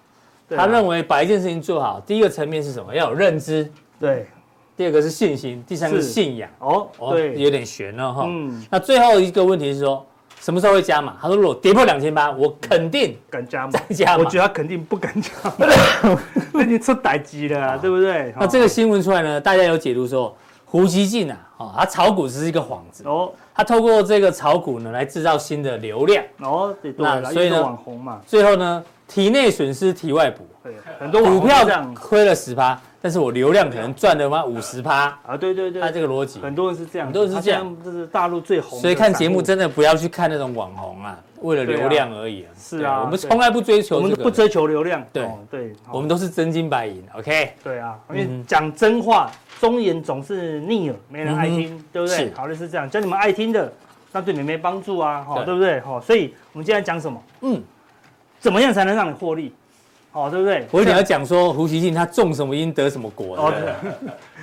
[0.56, 2.94] 他认为把一件事情做好，第一个层面是什么？
[2.94, 3.72] 要有认知。
[4.00, 4.28] 对，
[4.78, 6.50] 第二个是信心，第三个是信仰。
[6.60, 8.24] 哦，对，有点悬了哈。
[8.26, 10.06] 嗯，那最后一个问题是说，
[10.40, 11.18] 什么时候会加码？
[11.22, 13.72] 他说，如果跌破两千八，我肯定敢加码。
[13.72, 16.18] 再加码，我觉得他肯定不敢加码，
[16.54, 18.34] 那你出代志了， 对不对？
[18.40, 20.34] 那这个新闻出来呢，大家有解读说，
[20.64, 23.04] 胡锡进啊，哦，他炒股只是一个幌子。
[23.06, 26.24] 哦，他透过这个炒股呢，来制造新的流量。
[26.40, 30.48] 哦，对，那所以呢，网红嘛，最后呢，体内损失体外补。
[30.64, 32.80] 对，很多股票亏了十趴。
[33.02, 34.44] 但是我流量可能赚了吗？
[34.44, 35.38] 五十趴啊！
[35.38, 38.78] 对对对，他这个逻辑，很多人是这样，很多人是这样，这是大陆最红。
[38.80, 42.46] 所以看节目真的不要去看那种网红啊，为了流量而已。
[42.58, 45.02] 是啊，我们从来不追求，我们不追求流量。
[45.14, 47.02] 对对，我们都是真金白银。
[47.14, 47.54] OK。
[47.64, 49.32] 对啊，因为讲真话，
[49.62, 52.34] 忠言总是逆耳，没人爱听，对不对？
[52.36, 53.72] 好的是这样，讲你们爱听的，
[54.12, 55.80] 那对你们没帮助啊，哈，对不对？
[55.80, 57.24] 哈，所以我们今天讲什么？
[57.42, 57.64] 嗯，
[58.42, 59.54] 怎么样才能让你获利？
[60.12, 60.66] 哦，对不对？
[60.72, 63.38] 我一定要讲说胡锡进他种什么因得什么果。
[63.38, 63.54] 哦，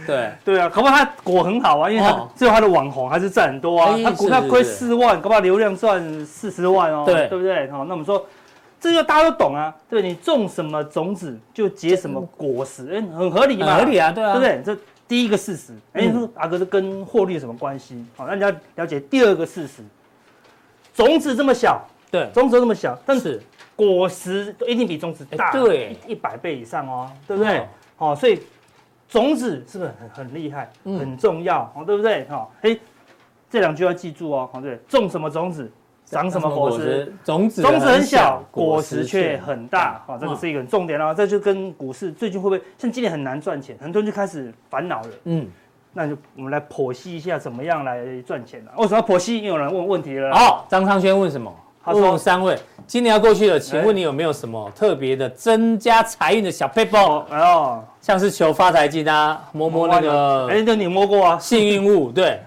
[0.06, 3.96] 对对啊，可不好他果很好啊，因为他最后他的网红还是赚很多啊。
[4.04, 7.68] 他股票亏四万，可不好流量赚四十万哦，对对不对？
[7.70, 8.24] 好，那我们说，
[8.80, 14.62] 这个大家都懂啊，对，你种什么种子就结什么果实，哎，很合理嘛，合理啊，对啊，对不对？
[14.64, 18.04] 这第一个事实，哎，说阿哥这跟获利有什么关系？
[18.16, 19.82] 好，那你要了解第二个事实，
[20.94, 21.84] 种子这么小，
[22.18, 23.40] 对，种子这么小，但是。
[23.76, 27.62] 果实都一定比种子大，对，一百倍以上哦，对不对？
[27.94, 28.40] 好，所以
[29.06, 32.26] 种子是不是很很厉害，很重要，哦，对不对？
[32.30, 32.74] 好，哎，
[33.50, 35.70] 这两句要记住哦，好，对，种什么种子，
[36.06, 41.12] 长什么果实，种子种子很小，果实却很大，好，这个是一个很重点哦。
[41.14, 45.08] 这就跟股市最近会不会像今年很难赚钱，很多人就开始烦恼了。
[45.24, 45.46] 嗯，
[45.92, 48.70] 那就我们来剖析一下怎么样来赚钱呢？
[48.78, 49.36] 为什么要剖析？
[49.36, 50.34] 因为有人问问题了。
[50.34, 51.54] 好，张昌轩问什么？
[51.86, 56.96] 他说：“三位，今年要过去了，请问你有没有什么特别的增加财运的小撇步？
[57.30, 61.38] 哎呦，像是求发财金啊，摸摸那个，哎，那你摸过啊？
[61.38, 62.40] 幸运物，对，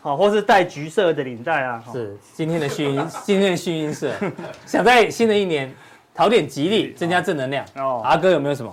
[0.00, 4.10] 好，或是戴橘色的领带啊，是今天的幸运，今天的幸运色，
[4.64, 5.70] 想在新的一年
[6.14, 7.62] 讨点吉利，增加正能量。
[7.76, 8.72] 哦，阿哥有没有什么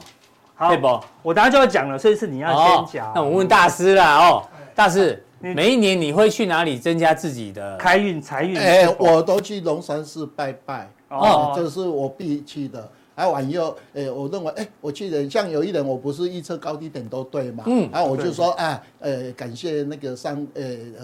[0.70, 0.98] 撇步？
[1.22, 3.12] 我等下就要讲了，所以是你要先讲。
[3.14, 4.42] 那我问大师啦，哦，
[4.74, 8.58] 大师。”每一年你会去哪里增加自己的开运财运？
[8.58, 12.90] 哎，我都去龙山寺拜拜，哦，这是我必去的。
[13.16, 20.64] 还完以后，哎，我认为，哎，我去的像有一人，我不是预测高低点都对嘛，嗯，然后我就说，哎，呃，感谢那个上，呃，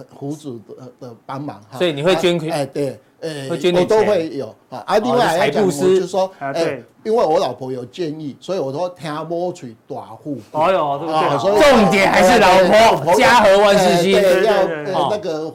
[0.10, 1.78] 胡主的的帮忙哈。
[1.78, 2.49] 所以你会捐款？
[2.49, 2.97] 哎，对。
[3.21, 4.84] 呃，我都会有啊。
[4.86, 10.38] 啊，另外还要讲，我就是说，哎，因为我老婆有建议，所以我说听摸取大户。
[10.51, 11.62] 哎呦，对不对？
[11.62, 15.53] 重点还是老婆，家和万事兴，要那个。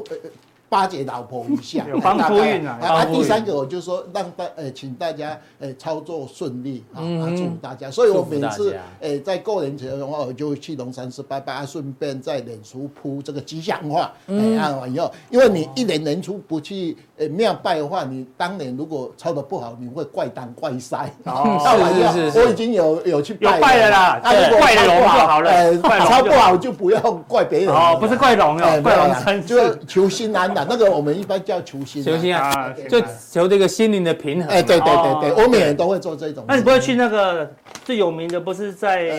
[0.74, 2.76] 巴结老婆一下， 帮夫运啊！
[2.82, 6.98] 啊，第三个我就说让大呃，请大家呃操作顺利啊，
[7.36, 7.88] 祝大家。
[7.88, 14.12] 所以我每次呃在过年前的话，我就去龙山寺拜拜，顺便在脸书铺这个吉祥话。
[14.26, 21.08] 哎，按完以后，因为你一年年初不去呃庙拜的话，你当年如果抄的不好，你会怪当怪塞。
[21.26, 21.60] 哦，
[22.12, 25.50] 是是是，我已经有有去拜了啦，怪龙就好了。
[25.52, 27.68] 呃，操不好就不要怪别人。
[27.68, 30.63] 哦，不是怪龙哦，怪龙就是求心安的。
[30.68, 33.00] 那个我们一般叫求心，求心啊，就
[33.30, 34.48] 求这个心灵的平衡。
[34.48, 36.44] 哎，对对对对，欧美人都会做这种。
[36.46, 37.50] 那你不会去那个
[37.84, 39.10] 最有名的，不是在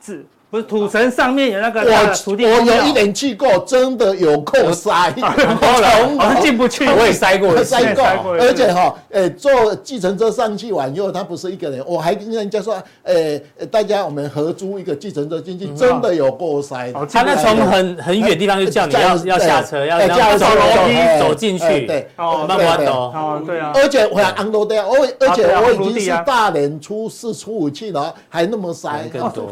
[0.00, 0.24] 是？
[0.50, 1.86] 不是土城上面有那个我
[2.26, 8.02] 我有一年去过，真的有够塞， 我是进不去，我也塞过，塞过，
[8.40, 13.38] 而且哈，诶，坐计程车上去玩，因为，他不是一个人，我还跟人家说，诶，
[13.70, 16.90] 大家我们合租一个计程车进去，真的有够塞。
[17.12, 23.72] 他那从很很远地方就叫你要要下车，要要走楼梯走进去，对，慢慢走，哦，对啊。
[23.74, 29.04] 而且我还昂多的，我而且我已经是大年初四初五去了，还那么塞，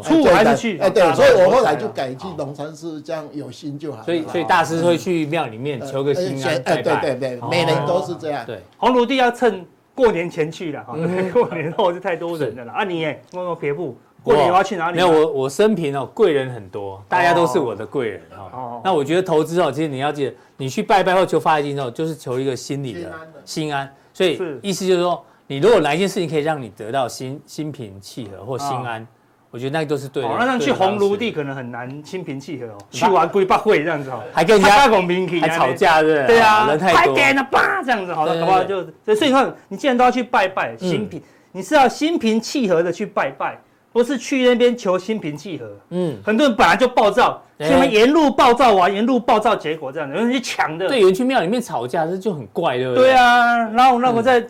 [0.03, 0.81] 初五还是去。
[0.91, 4.03] 对，所以我后来就改去龙山寺，这样有心就好。
[4.03, 8.45] 所以，所以大师会去庙里面求个心安，哎，对对对，每人都是这样。
[8.47, 10.95] 对，红炉地要趁过年前去了哈，
[11.33, 12.73] 过年后是太多人了啦。
[12.79, 14.97] 啊，你哎，摸摸撇步，过年要去哪里？
[14.97, 18.81] 没有，我我生平哦，贵人很多，大家都是我的贵人哈。
[18.85, 23.13] 那我觉得投资哦，其实你要记得，你去拜拜或求发财金之后，就是求一个心理的
[23.45, 23.91] 心安。
[24.13, 29.07] 所以意思就是说，你如果哪一件事情可以让你得到心心平气和或心安。
[29.51, 30.29] 我觉得那个都是对的。
[30.29, 32.79] 哦，那去红炉地可能很难心平气和哦。
[32.91, 34.89] 去完归八会这样子哦，还跟人家
[35.41, 36.97] 还吵架，对对啊，人太多。
[36.97, 38.65] 快点了吧，这样子好了，好不好？
[38.65, 38.83] 就
[39.15, 41.23] 所以你看，你既然都要去拜拜，心平，
[41.53, 43.59] 你是要心平气和的去拜拜，
[43.97, 45.67] 不是去那边求心平气和。
[45.89, 47.43] 嗯，很多人本来就暴躁。
[47.57, 50.87] 所以他们沿路暴躁完，沿路暴躁，结果这样子，有人去抢的。
[50.87, 53.05] 对，有人去庙里面吵架，这就很怪，对不对？
[53.05, 54.47] 对啊，然后那个在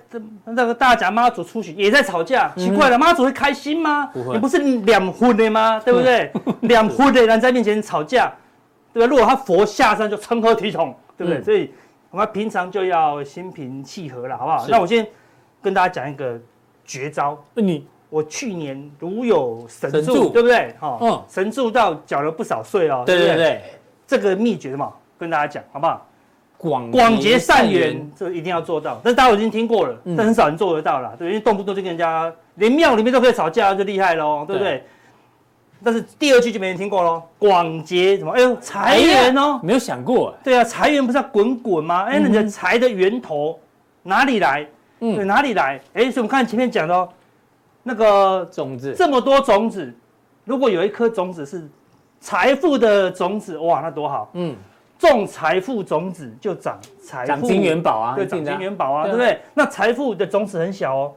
[0.46, 4.06] 那个大甲妈祖出巡也在吵架，奇怪了，妈祖会开心吗？
[4.06, 5.80] 不会，你不是两婚的吗？
[5.84, 6.32] 对不对？
[6.62, 8.34] 两婚的人在面前吵架，
[8.92, 9.06] 对吧？
[9.08, 11.40] 如果他佛下山就成何体统，对不对？
[11.44, 11.70] 所以
[12.10, 14.66] 我们平常就要心平气和了，好不好？
[14.68, 15.06] 那我先
[15.62, 16.36] 跟大家讲一个
[16.84, 17.86] 绝招，你。
[18.08, 20.74] 我去年如有神助，对不对？
[20.78, 23.02] 哈，嗯，神助到缴了不少税哦。
[23.04, 23.62] 对对对，
[24.06, 26.06] 这个秘诀嘛，跟大家讲好不好？
[26.58, 28.98] 广广结善缘，这个一定要做到。
[29.04, 31.14] 但是大家已经听过了，但很少人做得到了。
[31.18, 34.82] 对，因为动不动就跟人家，连庙里面都可以吵架，就厉害喽，对不对？
[35.84, 37.22] 但是第二句就没人听过喽。
[37.38, 38.32] 广结什么？
[38.32, 40.34] 哎呦，财源哦，没有想过。
[40.42, 42.04] 对啊，财源不是要滚滚吗？
[42.04, 43.58] 哎，你的财的源头
[44.02, 44.66] 哪里来？
[45.00, 45.78] 嗯，哪里来？
[45.92, 47.08] 哎，所以我们看前面讲的。
[47.88, 49.94] 那个种子，这么多种子，
[50.44, 51.68] 如果有一颗种子是
[52.18, 54.28] 财富的种子，哇，那多好！
[54.32, 54.56] 嗯，
[54.98, 59.40] 种财富种子就长财富，长金元宝啊，对，长金元宝啊，对不对？
[59.54, 61.12] 那财富的种子很小哦，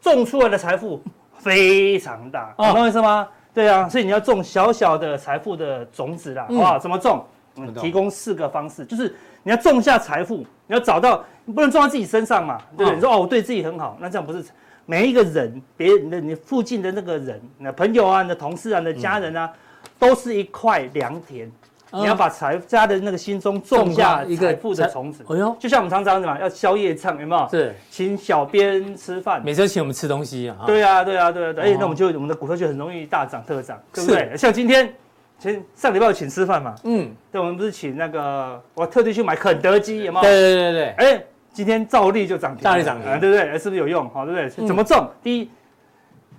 [0.00, 1.00] 种出来的财富
[1.36, 3.28] 非常大，懂我意思吗？
[3.54, 6.78] 对啊，所以你要种小小的财富的种子啦，好不好？
[6.80, 7.24] 怎么种？
[7.54, 12.94] 嗯，提供四个方式，就是你要种下财富，你要找到，你不能种在自己身上嘛，对不对？
[12.96, 14.44] 你说哦，我对自己很好，那这样不是。
[14.90, 21.50] 每一个人，别人的你附近的那个人，你的朋友啊，你的同事啊，你的家人啊，嗯、都是一块良田。
[21.90, 25.24] 嗯、你要把财家的那个心中种下财富的种子。
[25.28, 27.48] 哎呦，就像我们常常什么，要宵夜唱，有没有？
[27.50, 30.56] 是，请小编吃饭，每次请我们吃东西啊。
[30.66, 31.74] 对啊，对啊，对啊，对。
[31.76, 34.36] 那我们就我们的股票就很容易大涨特涨，对不对？
[34.36, 34.90] 像今天，
[35.38, 36.74] 前上礼拜我请吃饭嘛？
[36.84, 40.22] 嗯，对，我们不是请那个，我特地去买肯德基，有没有？
[40.22, 40.84] 对对对对。
[40.90, 41.26] 哎、欸。
[41.50, 43.58] 今天照例就涨停，照例涨停，对不对？
[43.58, 44.08] 是不是有用？
[44.10, 44.66] 好，对不对？
[44.66, 45.10] 怎么种？
[45.20, 45.50] 第一，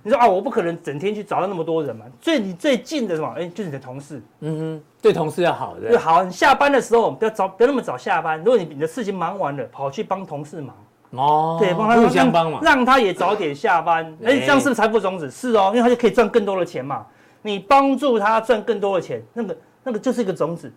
[0.02, 2.06] 你说啊，我不可能整天去找到那么多人嘛。
[2.22, 3.30] 最你最近的什么？
[3.36, 4.22] 哎，就是你的同事。
[4.40, 5.94] 嗯哼，对同事要好，对。
[5.94, 8.38] 好，你下班的时候不要早，不要那么早下班。
[8.38, 10.74] 如果你你的事情忙完了，跑去帮同事忙。
[11.10, 11.58] 哦。
[11.60, 14.06] 对，帮他互相帮忙，让他也早点下班。
[14.24, 15.30] 哎，这样是不是财富种子？
[15.30, 17.04] 是哦，因为他就可以赚更多的钱嘛。
[17.42, 20.72] 你帮助他赚更多的钱，那个那个就是一个种子。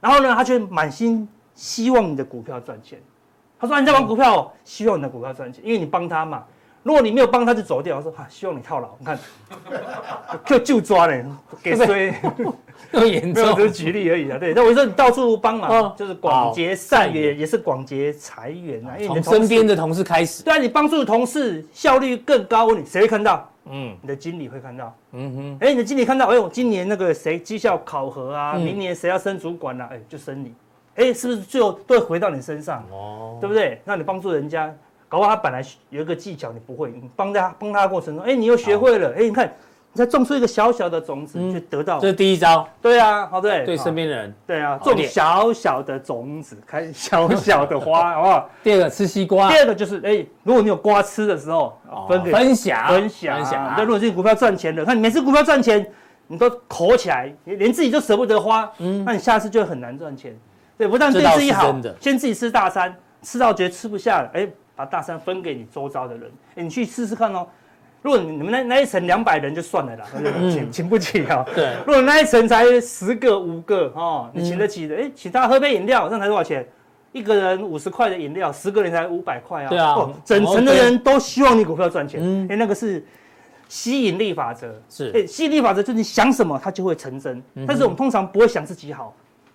[0.00, 2.98] 然后呢，他却满心希望你的股票赚钱。
[3.60, 6.42] 他说：“你在玩股票，哦，希望你的股票赚钱，因为你帮他嘛。
[6.82, 7.96] 如果你没有帮他，就走掉。
[7.96, 9.16] 我说：‘哈，希望你套牢。’你看，
[10.44, 11.24] 就就抓了，
[11.62, 12.12] 给谁？
[12.90, 13.54] 那么严重？
[13.54, 14.36] 只是举例而已啊。
[14.36, 18.96] 对，那我说你到处帮忙，就是广结善缘，也是广结财源啊。
[18.98, 22.74] 因为你从身边的同事开始，对啊，你帮助同事效率更高。
[22.74, 23.48] 你谁会看到？
[23.64, 24.94] 嗯，你的经理会看到。
[25.12, 29.88] 嗯哼，哎，你的经理看到，哎呦，今年那个谁绩效考核啊，明年谁要升主管啊？
[29.92, 30.54] 哎，就升你。”
[30.94, 32.84] 哎，是不是最后都会回到你身上？
[32.90, 33.80] 哦，对不对？
[33.84, 34.74] 那你帮助人家，
[35.08, 39.14] 搞不好他本来有一个技巧你不会，你帮他帮他的过程中，哎，你又学会了。
[39.16, 39.50] 哎，你看，
[39.94, 41.98] 你才种出一个小小的种子，就得到。
[42.00, 42.66] 这是第一招。
[42.80, 43.64] 对啊，好对。
[43.66, 44.34] 对身边的人。
[44.46, 48.50] 对啊，种小小的种子，开小小的花， 好不好？
[48.62, 49.50] 第二个吃西瓜。
[49.50, 51.78] 第二个就是，哎，如果你有瓜吃的时候，
[52.08, 53.74] 分给分享分享分享。
[53.76, 55.86] 那如果这股票赚钱的，看你每次股票赚钱，
[56.26, 60.34] 你都口起来，连自己都舍不得花，嗯，那你下次就很难赚钱。
[60.78, 61.70] 对，不但对自己好，
[62.00, 67.46] 先自己吃大餐，吃到觉得吃不下了，哎，把大餐分给你周遭的人，哎，你去试试看哦。
[68.02, 70.04] 如果你们那那一层两百人就算了啦，
[70.50, 71.44] 请请不起啊。
[71.54, 76.66] 对，如果那一层才十个五个哦，你请得起的，哎，请他喝杯饮料，那才多少钱？
[77.12, 79.68] 一个人五十块的饮料，十个人才五百块啊。
[79.68, 83.04] 对啊，整层的人都希望你股票赚钱，哎，那个是
[83.68, 87.42] 吸引力法则，是，哎，吸引力法则就是你想什么，它就会成真。
[87.66, 89.14] 但是我们通常不会想自己好。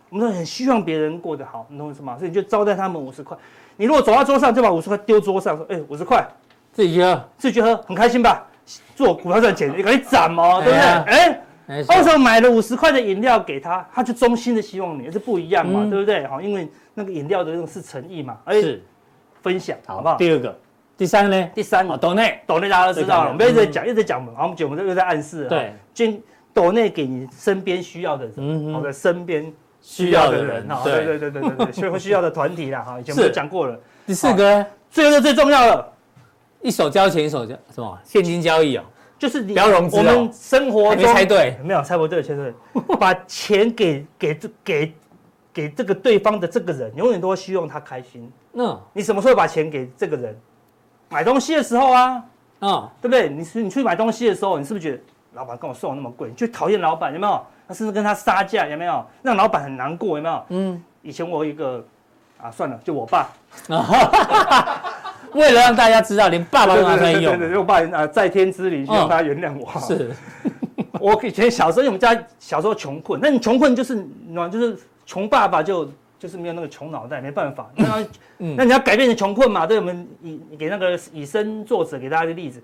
[0.09, 2.15] 我们都很希望别人过得好，你懂我意思吗？
[2.17, 3.35] 所以你就招待他们五十块。
[3.75, 6.25] 你如果走到桌上，就把五十块丢桌上，说：“哎，五十块，
[6.77, 8.45] 自己去喝，自己去喝，很开心吧？
[8.95, 10.79] 做股票赚钱，你赶紧斩哦，对不对？
[11.67, 16.27] 哎，到时候买了五十块的饮料给他，他就衷心的希望你，是不一样嘛，对不对？
[16.27, 18.83] 好，因为那个饮料的那种是诚意嘛，是
[19.41, 20.17] 分享，好不好？
[20.17, 20.55] 第二个，
[20.95, 21.49] 第三个呢？
[21.55, 26.21] 第三个，抖内，抖内大家都知道了，我们一直在讲，一直在讲嘛，我们我们又在暗示，对，捐
[26.53, 29.51] 抖内给你身边需要的人，好的身边。
[29.79, 33.79] 需要的人哈，对对对对对对，需需要的团体啦哈，以前我们讲过了。
[34.05, 35.93] 第四个，最后最重要的，
[36.67, 38.83] 一手交钱一手交什么现金交易哦，
[39.17, 39.99] 就是你不要融资哦。
[39.99, 42.53] 我们生活中没猜对，没有猜不对，猜对，
[42.99, 44.93] 把钱给给这给
[45.53, 48.29] 给这个对方的这个人，永远都会希望他开心。
[48.51, 50.37] 嗯，你什么时候把钱给这个人？
[51.07, 52.21] 买东西的时候啊，
[52.59, 53.29] 嗯，对不对？
[53.29, 54.99] 你是你去买东西的时候，你是不是觉得
[55.35, 56.27] 老板跟我送的那么贵？
[56.27, 57.41] 你就讨厌老板有没有？
[57.65, 59.05] 他甚至跟他杀价有没有？
[59.23, 60.43] 让老板很难过有没有？
[60.49, 61.81] 嗯，以前我有一个
[62.41, 63.29] 啊，算了，就我爸。
[65.37, 67.37] 为了让大家知道，连爸爸都拿出来用。
[67.37, 69.79] 对对对，我爸啊，在天之灵，希望他原谅我。
[69.79, 70.11] 是，
[70.99, 74.05] 我以前小时候，因为我们家小时候穷困，那你穷困就是，
[74.51, 77.69] 就是穷爸爸就就是没有那个穷脑袋，没办法。
[77.75, 78.05] 那
[78.37, 79.65] 那你要改变成穷困嘛？
[79.65, 82.61] 对，我们以给那个以身作则，给大家一个例子。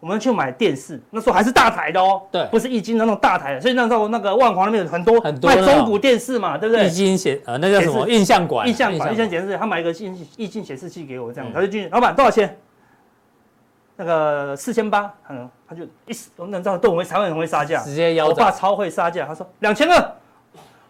[0.00, 6.84] 我们去买电视，那时候还是大台的哦，对，不是液晶的那种大台的，所以那时候那个万华那边有很多很多卖中古电视嘛，对不对？
[6.84, 8.08] 液晶显呃，那叫什么？
[8.08, 8.68] 印象馆。
[8.68, 12.56] 印象馆，印象显示，他买一个液液晶显示器给我，这样，他就进去，老板多少钱？
[13.96, 18.28] 那个四千八，嗯，他就一，那知道都很会，台湾很会杀价，直接要。
[18.28, 19.96] 我爸超会杀价，他说两千二，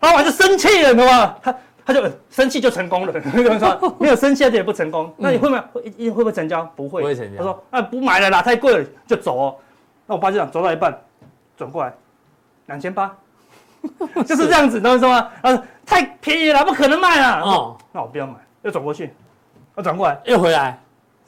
[0.01, 1.35] 老板就生气了，你知道吗？
[1.43, 1.55] 他。
[1.89, 3.12] 他就生气就成功了，
[3.59, 5.11] 说 没有生气也不成功。
[5.16, 6.62] 那你会不会会会不会成交？
[6.76, 7.39] 不会，不会成交。
[7.39, 9.57] 他说啊不买了啦，太贵了，就走哦。
[10.07, 10.95] 那我爸就讲走到一半，
[11.57, 11.91] 转过来，
[12.66, 13.16] 两千八，
[14.26, 15.30] 就是这样子，懂我意思吗？
[15.41, 17.41] 啊，太便宜了，不可能卖了。
[17.41, 19.14] 哦，那我不要买，又转过去，
[19.78, 20.78] 又转过来，又回来。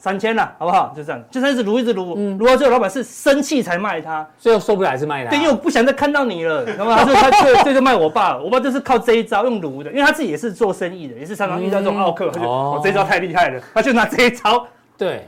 [0.01, 0.91] 三千了，好不好？
[0.97, 5.29] 就这样，就算是撸一直撸，撸到最后老板是生气才卖他，最后受不了还是卖他。
[5.29, 6.97] 对，因为我不想再看到你了， 懂吗？
[6.97, 14.65] 他就他就这就卖我爸了，我爸就是靠这一招用撸的，因为他自己也是做生意的，也是常常遇到这种奥客，他就我这一招太厉害了，他就拿这一招。
[14.97, 15.27] 对，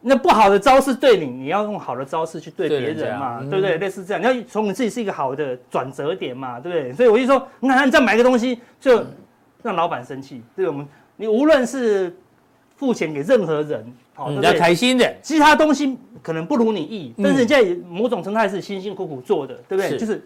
[0.00, 3.78] 那不好的招式对你，你要用好的招式去对别人嘛，对不对？
[3.78, 6.92] 类似这样，你要从你自己是一个好的转折点嘛，对不对？
[6.92, 9.00] 所以我就说，你看你这样买个东西，就
[9.62, 12.12] 让老板生气，对我们，你无论是
[12.76, 13.86] 付钱给任何人。
[14.18, 19.96] 哦，比较开心的，其他东西可能不如你意，但是人家也某种程度还是辛辛苦苦做的，对不对？
[19.96, 20.22] 就是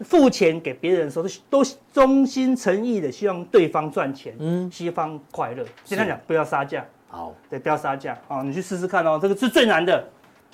[0.00, 1.62] 付钱给别人的时候，都
[1.92, 5.62] 衷心诚意的希望对方赚钱，嗯，西方快乐。
[5.84, 8.42] 简单讲，不要杀价，好，对，不要杀价啊！
[8.42, 10.02] 你去试试看哦，这个是最难的，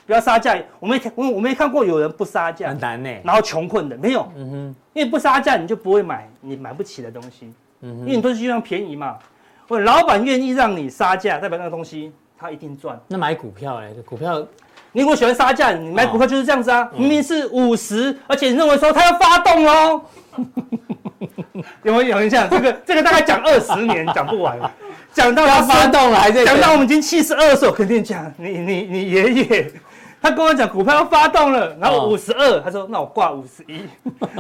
[0.04, 0.60] 不要杀价。
[0.80, 3.08] 我没看，我我没看过有人不杀价，很难呢。
[3.22, 7.52] 然后穷困的没有，嗯哼，因为不杀价，你就不会买你买不起的东西，
[7.82, 9.16] 嗯哼，因为你都是希望便宜嘛。
[9.68, 12.12] 或者老板愿意让你杀价，代表那个东西。
[12.42, 13.00] 他一定赚。
[13.06, 13.86] 那买股票呢？
[14.04, 14.44] 股票，
[14.90, 16.90] 你如果喜欢杀价，你买股票就是这样子啊。
[16.92, 20.02] 明明是五十，而且你认为说它要发动哦。
[21.84, 22.50] 有没有有印象？
[22.50, 24.58] 这个这个大概讲二十年讲不完，
[25.14, 29.72] 讲到要发动了还在讲到我们已经七十二岁，我，肯定讲你你你爷爷，
[30.20, 33.82] 他跟我讲股票要发动了，然后五十二，他说那我挂五十一，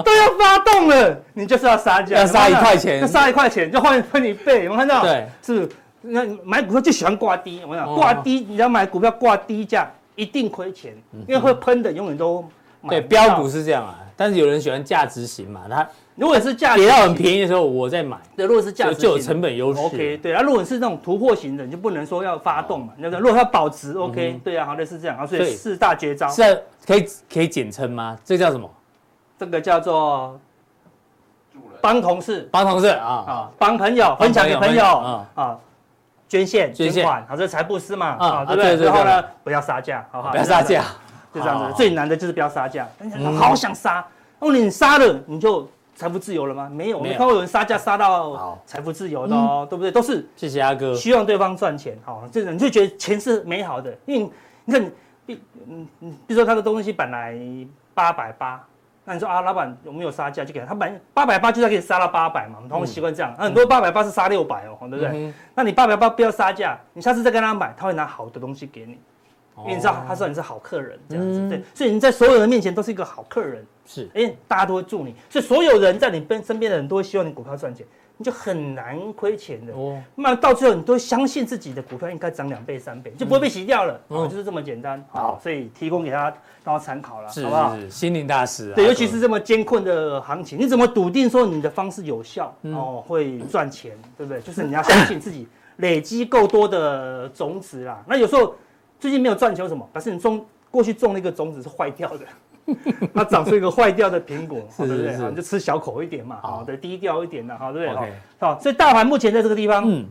[0.02, 5.02] 都要发动了，你就是要杀价，要杀一块钱，要杀一块钱就换换你倍，有没有看到？
[5.02, 5.68] 对，是。
[6.02, 10.94] 那买股票就喜欢挂低，我讲挂低，你要买股票挂低价一定亏钱，
[11.26, 12.44] 因为会喷的永远都
[12.88, 13.00] 对。
[13.00, 19.80] 标股是这样啊，但是有人喜欢价值型嘛，他如果是价跌到很便宜的时候我再买，对，如果是价值就有成本优势。
[19.80, 23.18] OK，对啊，如果是那种突破型的，你就不能说要发动嘛，那个？
[23.18, 28.18] 如果它保值，OK，对啊，好类似这样啊，所以四大绝招是可以可以简称吗？
[28.24, 28.68] 这叫什么？
[29.38, 30.38] 这个叫做
[31.80, 35.58] 帮同事，帮同事啊啊，帮朋友分享给朋友啊啊。
[36.32, 38.86] 捐献捐款，好，这财布施嘛，啊，对不对？
[38.86, 40.32] 然后呢，不要杀价，好不好？
[40.32, 40.82] 不要杀价，
[41.30, 41.74] 就这样子。
[41.76, 42.88] 最难的就是不要杀价，
[43.38, 44.02] 好想杀，
[44.38, 46.70] 那你杀了，你就财富自由了吗？
[46.72, 49.92] 没有，没看过有人杀价杀到财富自由的哦，对不对？
[49.92, 54.30] 都是谢谢阿哥，希望对方赚钱，好，这种你就觉得钱是美好的，因为
[54.64, 54.90] 你看，
[55.26, 57.36] 比嗯嗯，比如说他的东西本来
[57.92, 58.58] 八百八。
[59.04, 63.34] 那你说啊，老板有没有杀价就给他，他买八百八就算给你杀到八百嘛，我们通常习惯这样。
[63.36, 65.08] 嗯、很多八百八是杀六百哦，对不对？
[65.12, 68.98] 嗯、那你八百八不要杀价，你下次再跟他买，他会拿好的东西给你，
[69.54, 77.84] 哦、因为你知道他知道你是好客人这样子，嗯、对，所以你在所有人面前都是一个好客人，是，哎，大家都会祝你，所以所有人在你身身边的人都会希望你股票赚钱。
[78.22, 85.04] 就很难亏钱的哦，那到最后你都相信自己的股票应该涨两倍三倍，就不会被洗掉了，哦，就是这么简单。
[85.10, 87.76] 好，所以提供给大家当参考了，好不好？
[87.76, 88.72] 是心灵大师。
[88.74, 94.40] 对，尤其是这么艰困的行情，你怎么笃定说你的方式有效哦，会赚钱，对不对？
[94.40, 95.48] 就是你要相信自己
[95.78, 98.02] 累积够多的种子啦。
[98.06, 98.54] 那有时候
[99.00, 99.88] 最近没有赚钱，什么？
[99.92, 102.20] 但是你种过去种那个种子是坏掉的。
[103.12, 105.30] 它长出一个坏掉的苹果，对不对？
[105.30, 108.12] 你就吃小口一点嘛，好的，低调一点的，好，对不对？
[108.38, 110.06] 好，所以大盘目前在这个地方，嗯，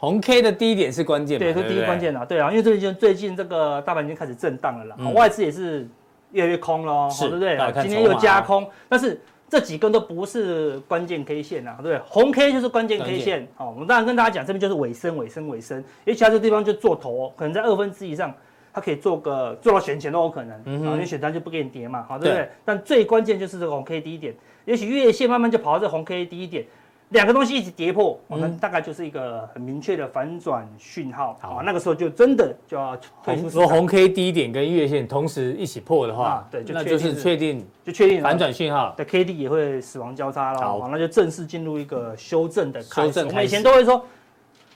[0.00, 5.86] 红 K 的低点是关键，对，是第一关键的，对啊，因为最近最近这个大盘已经开始震荡了啦，外资也是
[6.30, 7.58] 越来越空喽，对不对？
[7.82, 9.20] 今天又加空，但是
[9.50, 12.00] 这几根都不是关键 K 线啊，对不对？
[12.08, 18.34] 红 K 就是关键 K 线，好，我们当然跟大家讲，这边就是尾声，尾声，尾声，因为其他这个地方就做头，可能在二分之一以上。
[18.72, 22.44] 它可以做个做到选前都有可能，啊、嗯，因为选单就不给你跌嘛，好，对不对？
[22.44, 26.64] 对，但最关键就是这个红 K D 点，也许月线慢慢就跑到这个红 K 低点。
[27.10, 31.38] 两个东西一起跌破，我们大概就是一个很明确的反转讯号。
[31.42, 33.48] 好，那个时候就真的就要退出。
[33.48, 38.94] 如果红 K D 点跟月线同时一起破的话，对，那就是确定就确定反转讯号。
[38.96, 40.60] 对，K D 也会死亡交叉了。
[40.62, 43.20] 好，那就正式进入一个修正的开始。
[43.26, 44.02] 我们以前都会说，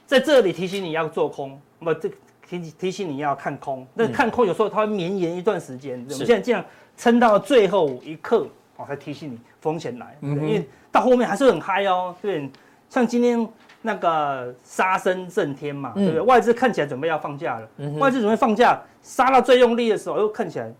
[0.04, 2.10] 在这里提醒你要做空，不，这
[2.48, 3.86] 提提醒你要看空。
[3.94, 5.98] 那看空有时候它会绵延一段时间。
[6.10, 6.64] 我们现在这样
[6.96, 10.68] 撑到最后一刻，哦，才提醒你风险来，因为。
[10.92, 12.50] 到后面还是很嗨哦，对，
[12.88, 13.46] 像今天
[13.82, 16.20] 那个杀声震天嘛，对不对？
[16.22, 17.68] 外资看起来准备要放假了，
[17.98, 20.72] 外资准备放假，杀到最用力的时候，又看起来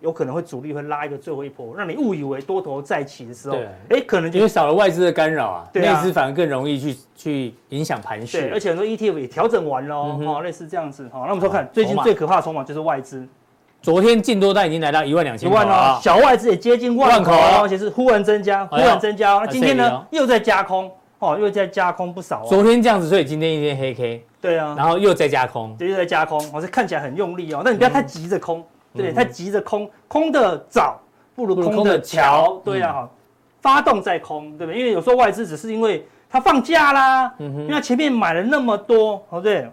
[0.00, 3.56] 有可能会主力会拉一个最后一波，让你误以为多头再起的时候，
[3.90, 13.26] 哎，可能就因为少了外资的干扰啊，内资反而更容易去去影响盘势，对，而且很多 ETF 也调整完了哦，类似这样子，好，那我们说看最近最可怕的筹码就是外资。
[13.82, 19.38] 昨天净多单已经来到一万两千万了，小外资也接近万口，而且是忽然增加，忽然增加。
[19.38, 22.44] 那今天呢，又在加空，哦，又在加空不少。
[22.44, 24.24] 昨天这样子，所以今天一天黑 K。
[24.38, 27.62] 对啊，然后又在加空，对，又在加空，我是看起来很用力哦。
[27.64, 28.62] 但你不要太急着空，
[28.94, 31.00] 对，他急着空，空的早
[31.34, 32.60] 不如空的巧。
[32.64, 33.10] 对啊，哈，
[33.60, 34.80] 发动再空，对不对？
[34.80, 39.68] 因为有时候外资只是因为它放假啦，因为他前面买了那么多，哦，对。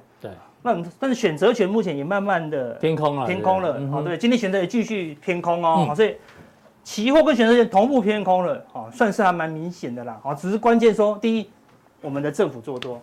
[0.64, 6.18] 那但是选择权目前也慢慢的偏空了，偏空了，好，对，今天选择也继续偏空哦，好，所以
[6.84, 11.50] 期货跟选择权同步偏空了，好，算是还蛮明显的啦，好，只是关键说，第一，
[12.02, 13.00] 我们的政府做多，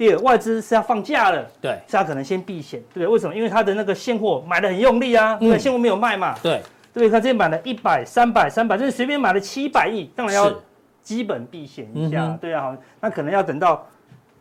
[0.00, 3.36] 第二，外资是要放假了，对，是要可能先避险，对，为什么？
[3.36, 6.62] 因为他的那个现货买的很用力啊，对，现货没有卖嘛，对，
[6.94, 10.50] 对，他这边买了一百、三百、三百，就是随便买了七百亿，当然要
[11.02, 13.86] 基本避险一下，对啊，好，那可能要等到。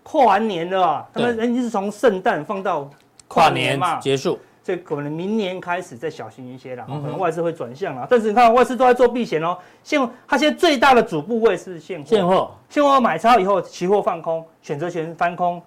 [0.01, 2.89] 跨完年了，他们人家是从圣诞放到
[3.27, 3.99] 跨年嘛。
[3.99, 8.05] 结束，所以可能明年开始再小心一些了，可能外资会转向了。
[8.09, 12.51] 但是你看外资都在做避险哦，现它现在最大的主部位是现货，现货。
[12.69, 15.61] 现货买超以后，期货放空，选择权翻空，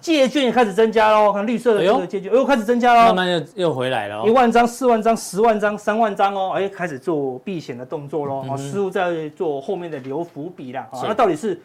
[0.00, 11.60] 借券也开始增加喽，看绿色的这个借券，哎呦开始增加喽，慢慢又又回来了，一万张、四万张、十万张、三万张哦，哎开始做避险的动作喽，似乎在做后面的留伏笔啦，那到底是？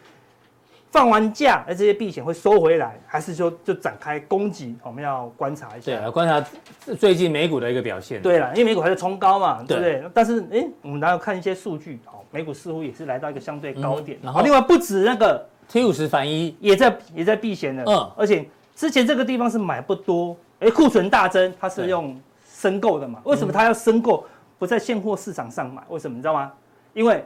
[0.94, 4.76] 放完假，而这些避险会收回来，还是说就展开攻击？
[4.84, 5.90] 我们要观察一下。
[5.90, 6.48] 对，观察
[6.96, 8.22] 最近美股的一个表现。
[8.22, 9.94] 对了，因为美股还在冲高嘛，对不对？
[9.94, 14.18] 对但是，哎、欸，我们来看一些数据，好，美股似乎也是来到一个相对高点。
[14.18, 17.82] 嗯、然后，另外不止那个 T 五十反一也在也在避险的。
[17.88, 18.12] 嗯。
[18.16, 22.16] 而且之前这个地方是买不多，哎、欸，库存大增，它是用
[22.48, 23.20] 申购的嘛？
[23.24, 24.24] 为什么它要申购？
[24.60, 25.82] 不在现货市场上买？
[25.88, 26.16] 为什么？
[26.16, 26.52] 你知道吗？
[26.92, 27.24] 因为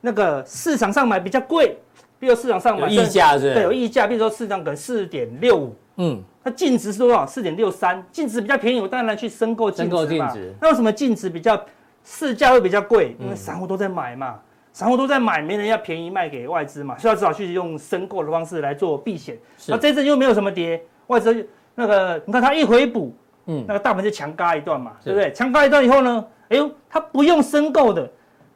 [0.00, 1.76] 那个市场上买比较贵。
[2.22, 4.06] 比如市场上买溢价是，对，有溢价。
[4.06, 7.26] 比如说市场可能四点六五，嗯，它净值是多少？
[7.26, 10.32] 四点六三，净值比较便宜，我当然去申购净值嘛。
[10.60, 11.60] 那为什么净值比较
[12.04, 13.16] 市价会比较贵？
[13.18, 14.38] 因为散户都在买嘛，
[14.72, 19.36] 散户都在买，没人要便宜卖给外资嘛，所以他只好去用申购的方式来做避险。
[19.66, 21.44] 那这次又没有什么跌，外资
[21.74, 23.12] 那个你看它一回补，
[23.46, 25.32] 嗯，那个大盘就强嘎一段嘛，对不对？
[25.32, 28.08] 强嘎一段以后呢，哎呦，它不用申购的，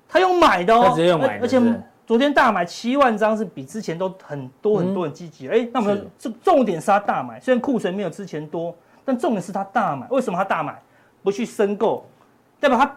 [0.09, 1.61] 它用买的哦，直接用买的，而且。
[2.07, 5.49] 昨天大买七万张，是比之前都很多很多很积极。
[5.49, 10.07] 哎、嗯，那我们这重点是他大买，虽然库存没有之前多，但重点是他大买。
[10.09, 10.81] 为什么他大买？
[11.23, 12.07] 不去申购，
[12.61, 12.97] 代表他。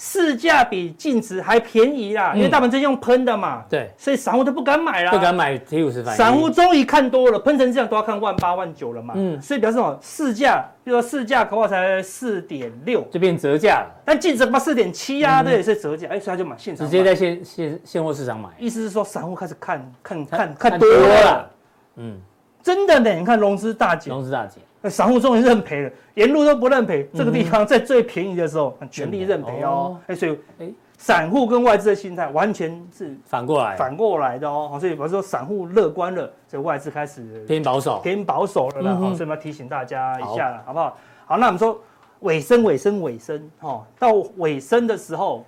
[0.00, 6.16] 市价比净值还便宜啦，因为大盘真用喷的嘛，对，所以散户都不敢买啦，不敢买 T 五十反。
[6.16, 9.98] 散户终于看多了，喷成这样都要看万八万九了嘛，嗯，所以表示什么？
[10.00, 13.80] 市价，比如说市价可能才四点六，就变折价。
[13.80, 13.90] 了。
[14.04, 18.48] 但净值嘛四点七啊，这也是折价，哎，所以他就买现场，直接在现现现货市场买。
[18.56, 21.50] 意思是说，散户开始看看看看多了，
[21.96, 22.16] 嗯，
[22.62, 24.62] 真的呢，你看融资大减，融资大减。
[24.80, 27.08] 那散户终于认赔了，沿路都不认赔。
[27.12, 29.98] 这个地方在最便宜的时候，全力认赔哦。
[30.06, 34.78] 哎，所以哎，散户跟外资的心态完全是反过来，反过来的哦。
[34.78, 39.14] 所以比如说散户乐观了，所以外资开始偏保守，偏保守了啦。
[39.16, 40.96] 所以要提醒大家一下了，好不好？
[41.26, 41.80] 好，那我们说
[42.20, 45.44] 尾声，尾声，尾声，哈，到尾声的时候，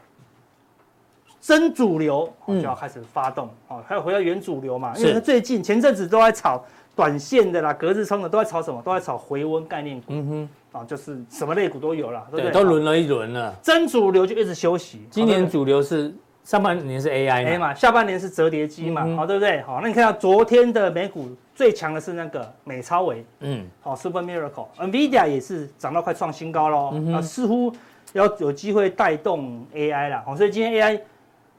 [1.41, 6.65] 真主流就要开始发动，哦，还有回到原主流嘛，因为最近前阵子都在炒。
[7.01, 8.83] 短线的啦，隔日冲的都在炒什么？
[8.83, 10.05] 都在炒回温概念股。
[10.09, 12.53] 嗯哼，啊，就是什么类股都有了，对不对？
[12.53, 13.57] 都轮了一轮了。
[13.63, 15.01] 真主流就一直休息。
[15.11, 19.63] 今年主流是上半年是 AI 嘛，下半年是折叠机嘛，好，对不对？
[19.63, 27.73] 好，那你看到昨天的美股最强的是那个美超维，嗯，好，Super Miracle，NVIDIA 也是涨到快创新高喽，啊，似乎
[28.13, 31.01] 要有机会带动 AI 了，好，所以今天 AI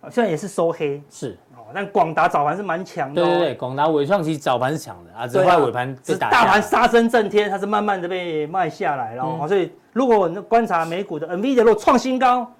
[0.03, 12.51] 现在也是收黑，是哦，但广达早盘是蛮强的，对对对，广达纬创其实早盘是强的啊，只是尾盘是大盘杀声震天，它是慢慢的被卖下来了，哦，所以如果观察美股的 NVIDIA 如果创新高，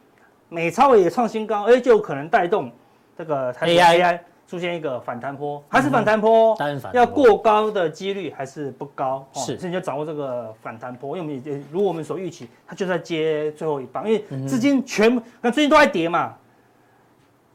[0.49, 2.72] 美超也创新高，哎，就有可能带动
[3.18, 4.20] 这个 AI。
[4.47, 6.57] 出现一个反弹波，还是反弹波，
[6.91, 16.34] 要过高的几率还是不高，是，所以你就掌握这个反弹波，因为我们也如我们所预期，它就在接最后一棒，因为资金全部，那最近都在跌嘛，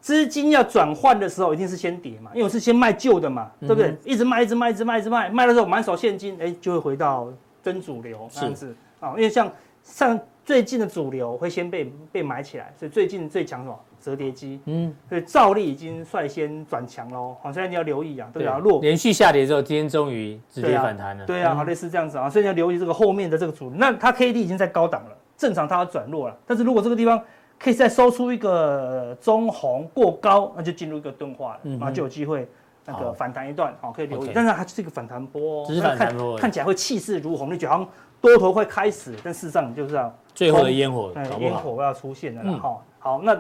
[0.07, 3.93] 资金要转换的时候一定是先跌嘛，因为我是先卖旧的嘛，对不对？
[4.05, 7.27] 一直卖，一直卖，一直卖，一直卖，卖的时候满手现金，哎，就会回到
[7.61, 9.51] 真主流这样子啊，因为像
[9.83, 13.77] 像最近的主流会先被被买起来，所以最近最强什么？
[14.01, 17.35] 折叠机，嗯，所以照例已经率先转强喽。
[17.43, 21.27] 好，现在你要留意啊，对啊，弱连续下跌之后，今天终于直接反弹了。
[21.27, 23.77] 对啊，好类似这样子啊，所以你要留意这个后面的这个主力。
[23.77, 26.37] 那它 K D 已经在高档了，正常它要转弱了。
[26.47, 27.21] 但是如果这个地方
[27.59, 32.49] 可以再收出一个中红过高，那就进入一个钝化了，然后就有机会
[32.85, 34.31] 那个反弹一段，好，可以留意。
[34.35, 37.89] 但是它就是一个反弹波，只是反弹波，看起来会气势如虹，你觉得好像
[38.21, 42.59] 多头会开始，但事实上你就知道最后的烟火，烟火要出现了。
[42.59, 43.37] 哈，好，那。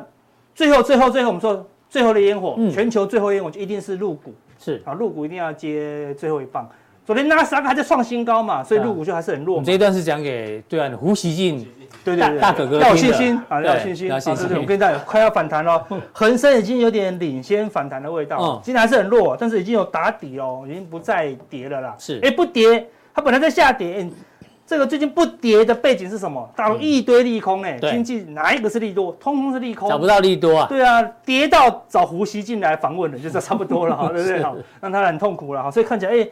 [0.55, 6.67] 最后，最后，最后，我们说最后的烟火，嗯、全球最后烟火就一定是入股，是啊，入股一定要接最后一棒。
[7.07, 9.63] 昨天纳斯达克还在创新高嘛，所以入股就还是很弱。
[9.63, 11.65] 这一段是讲给对岸的胡锡进，
[12.05, 14.49] 对对对，大哥哥要有信心啊，要有信心，要信心。
[14.57, 21.95] 我跟大家快要反弹了， 恒生已经有点领先反弹的味道，嗯，今天还是很弱，但是已经有打底哦，已经不再跌了啦。
[21.97, 22.85] 是，哎，不跌，
[23.15, 24.05] 它本来在下跌。
[24.69, 26.51] 这个最近不跌的背景是什么？
[26.57, 29.13] 大陆一堆利空哎，经济哪一个是利多？
[29.21, 30.67] 通通是利空，找不到利多啊。
[30.69, 34.43] 对啊，跌到找胡锡进来访问了，就是差不多了哈， 对不对？
[34.43, 35.71] 好，让他很痛苦了哈。
[35.71, 36.29] 所以看起来哎，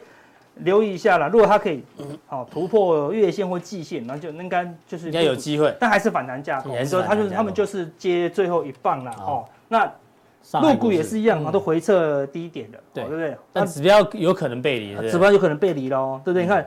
[0.57, 1.27] 留意一下啦。
[1.27, 1.83] 如果它可以
[2.27, 6.71] 好突破月线或季线，那就应该就是应该有机会，但还是反弹架构。
[6.85, 9.45] 所以他就是他们就是接最后一棒啦哦。
[9.67, 9.91] 那
[10.61, 13.35] 入股也是一样啊，都回撤低点的，对不对？
[13.51, 16.43] 但指标有可能背离，指标有可能背离喽，对不对？
[16.43, 16.65] 你看。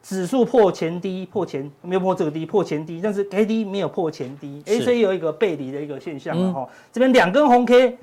[0.00, 6.60] 指数破前低，破前没有破这个低，破前低，但是 K D 没有破前低，哎是，所以有一个背离的一个现象了哈。
[6.62, 7.98] 嗯、这边两根红 K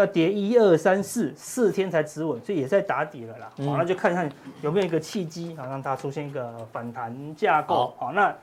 [0.00, 3.46] 要跌一二三四四天才止稳，所以也在打底了啦。
[3.48, 4.28] 好、嗯，那就看看
[4.62, 7.94] 有没有一个契机啊，让它出现一个反弹架构。
[7.98, 8.34] 好，那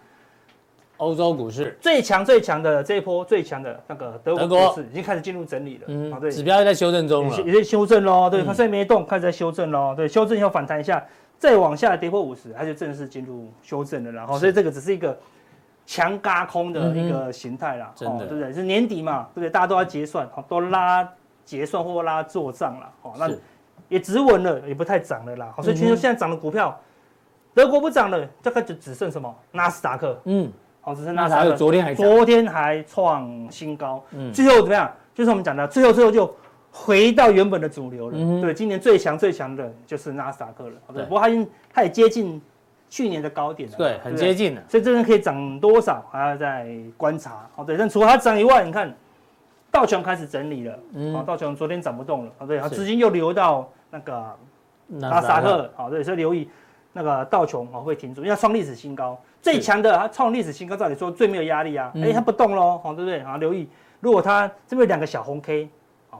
[0.98, 5.84] 欧洲股市最强最强的这一波最强的那个德国股市已经开始进入整理了。
[5.88, 8.30] 嗯，对，指标在修正中了，也在修正喽。
[8.30, 9.94] 对，它虽然没动，开始在修正喽。
[9.96, 11.04] 对，修正以后反弹一下。
[11.40, 15.16] 再往下跌破五十，它就正式进入修正了，然后所以这个只是一个
[15.86, 18.52] 强轧空的一个形态啦，真的对不对？
[18.52, 19.50] 是年底嘛，对不对？
[19.52, 21.08] 大家都要结算，都拉
[21.48, 23.32] 结算或拉做账了，哦，那
[23.88, 25.52] 也止稳了，也不太涨了啦。
[25.56, 26.78] 好，所以全球现在涨的股票，
[27.54, 29.34] 德国不涨了，这个就只剩什么？
[29.52, 34.92] 纳斯达克，嗯，好，只剩纳斯达克，昨天还昨天还创新高，嗯，最后怎么样？
[35.16, 36.32] 就是我们讲的，最后最后就。
[36.70, 38.42] 回到原本的主流了，嗯、哼。
[38.42, 42.40] 对，今年最强最强的就是纳斯达克了，对，不过它已经它也接近
[42.88, 48.96] 去年的高点了，对，很接近了，所以这边可以涨多少还要再观察，好，对，但除了它涨以外，你看
[49.78, 54.36] 道琼开始整理了，嗯，道琼昨天涨不动了，啊，对，它资金又流到那个
[54.88, 56.50] 纳斯达克，好，对，所以留意
[56.94, 63.22] 那个道琼啊会停住，因为它创历史新高，最强的它创历史新高，照理说最没有压力啊，哎、嗯，它不动喽，好，对不对？
[63.24, 63.70] 好，留意，
[64.00, 65.70] 如果它这边有两个小红 K。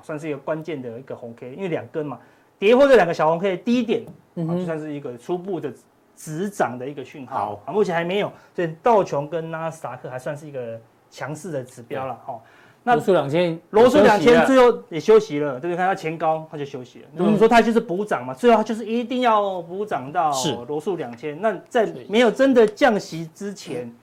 [0.04, 2.20] 算是一个关键的一个红 K，因为两根嘛，
[2.60, 4.06] 跌破这两个小红 K 低点，
[4.36, 5.74] 嗯、哼就算是一个初步的
[6.16, 7.36] 止涨的一个讯号。
[7.36, 10.80] 好啊，目前还没有，所以道琼跟纳斯达克还算是一个
[11.10, 12.16] 强势的指标了。
[12.24, 12.44] 好，
[12.88, 15.76] 那罗素两千，罗素两千最后也休息了，对不对？
[15.76, 17.06] 看它前高，它就休息了。
[17.18, 20.32] 我们、嗯、说它就是补涨嘛，最后它就是一定要补涨到
[20.68, 21.40] 罗素两千。
[21.42, 23.94] 那在没有真的降息之前，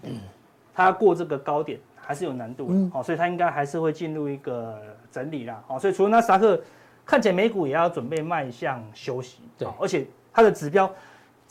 [0.74, 2.90] 它过这个高点还是有难度的。
[2.92, 4.78] 好，所以它应该还是会进入一个。
[5.14, 6.60] 整理啦，好，所以除了纳斯达克，
[7.06, 10.92] 看起来美股也要准备迈向休息，对，而且它的指标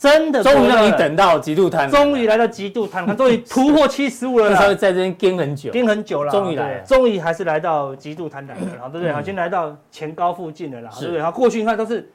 [0.04, 9.10] 真的终于让你等到极度贪婪，终于来到极度贪婪，终于 突破七十五了，那稍微在这边盯很久，盯很久了，终于来，终于还是来到极度贪婪了，好，对不对？
[9.10, 11.22] 好，先来到前高附近了啦，对不对？
[11.22, 12.06] 好，过去你看都是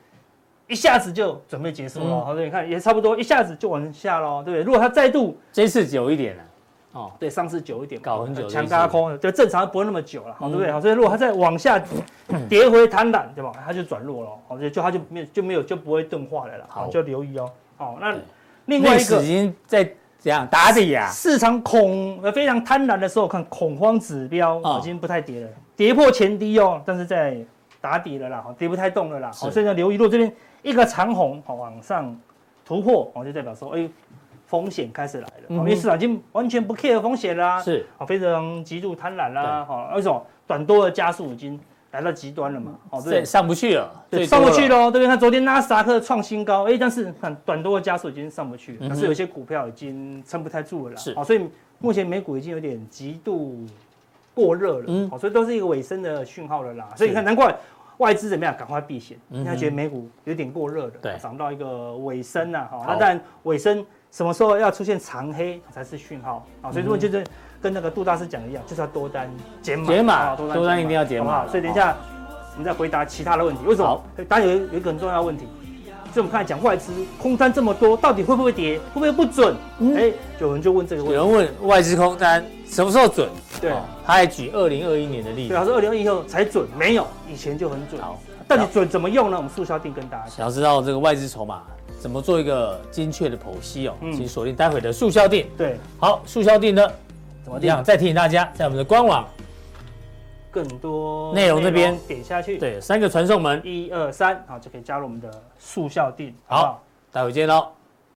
[0.68, 4.64] 一下子就准备结束了，好，对，你看也差不多一下子就往下喽，对不对？
[4.64, 6.44] 如果它再度这次久一点了。
[6.92, 10.72] 哦，对，上次久一点，搞很久，强加空，就正常不会那么久了，好，对不对？
[10.72, 11.80] 好，所以如果它再往下
[12.50, 13.52] 跌回贪婪，对吧？
[13.64, 17.48] 它就转弱了，好，就就它就没有就没有就不会钝化了了，好，就留意哦。
[17.80, 18.14] 好，那
[18.66, 21.10] 另外一个已经在怎样打底啊？
[21.10, 27.38] 市场恐呃非常贪婪的时候，看恐慌指标已经不太跌了，跌破前低哦，但是在
[27.80, 30.30] 打底了啦，好，跌不太动了啦，好，所以要留意，如果这边
[30.62, 32.14] 一个长红好往上
[32.66, 33.90] 突破，哦，就代表说，哎。
[34.50, 37.86] 风险开始来了，因为市场已经完全不 care 风险啦，是。
[38.00, 40.26] 啊，非常极度贪婪啦，好，为什么？
[40.48, 41.60] 短多的加速已经
[41.92, 45.08] 来到极端了嘛，哦，对，上不去了，对，上不去喽，对不对？
[45.08, 53.66] 看昨天纳斯达克创新高，哎，但是看短多的加速已经上不去了，但是有些股票已经撑不太住了啦，是，好，所以目前美股已经有点极度
[54.36, 57.58] 过热了，嗯，好，所以都是一个尾声的讯号了啦，所以你看，难怪
[57.98, 66.72] 外资怎么样，赶快避险，因为他觉得美股有点过热了，对，涨到一个尾声了，好，那但尾声什么时候要出现长黑才是讯号啊？
[66.72, 67.24] 所以如果就是。
[67.62, 69.30] 跟那个杜大师讲的一样，就是要多单
[69.62, 71.48] 减码，减码，多单一定要减码。
[71.48, 71.96] 所以等一下
[72.54, 73.62] 我们再回答其他的问题。
[73.66, 74.02] 为什么？
[74.28, 75.46] 当然有有一个很重要的问题，
[76.14, 76.92] 就我们刚才讲外资
[77.22, 78.80] 空单这么多，到底会不会跌？
[78.94, 79.56] 会不会不准？
[79.96, 81.18] 哎，有人就问这个问题。
[81.18, 83.30] 有人问外资空单什么时候准？
[83.60, 83.72] 对，
[84.06, 85.50] 他还举二零二一年的例子。
[85.50, 88.02] 对，他说二零二一后才准，没有，以前就很准。
[88.02, 89.38] 好，到底准怎么用呢？
[89.38, 90.36] 我们速销定跟大家讲。
[90.38, 91.62] 想要知道这个外资筹码
[92.00, 95.46] 怎么做一个精确的剖析哦，请锁定待会的速效定。
[95.58, 96.90] 对，好，速效定呢？
[97.58, 97.84] 怎么样？
[97.84, 99.28] 再提醒大家，在我们的官网，
[100.52, 106.36] 更多内容这边点下去，对，三个传送门，一二三，好，就可以加入我们的速效定。
[106.48, 107.79] 好，待会见喽。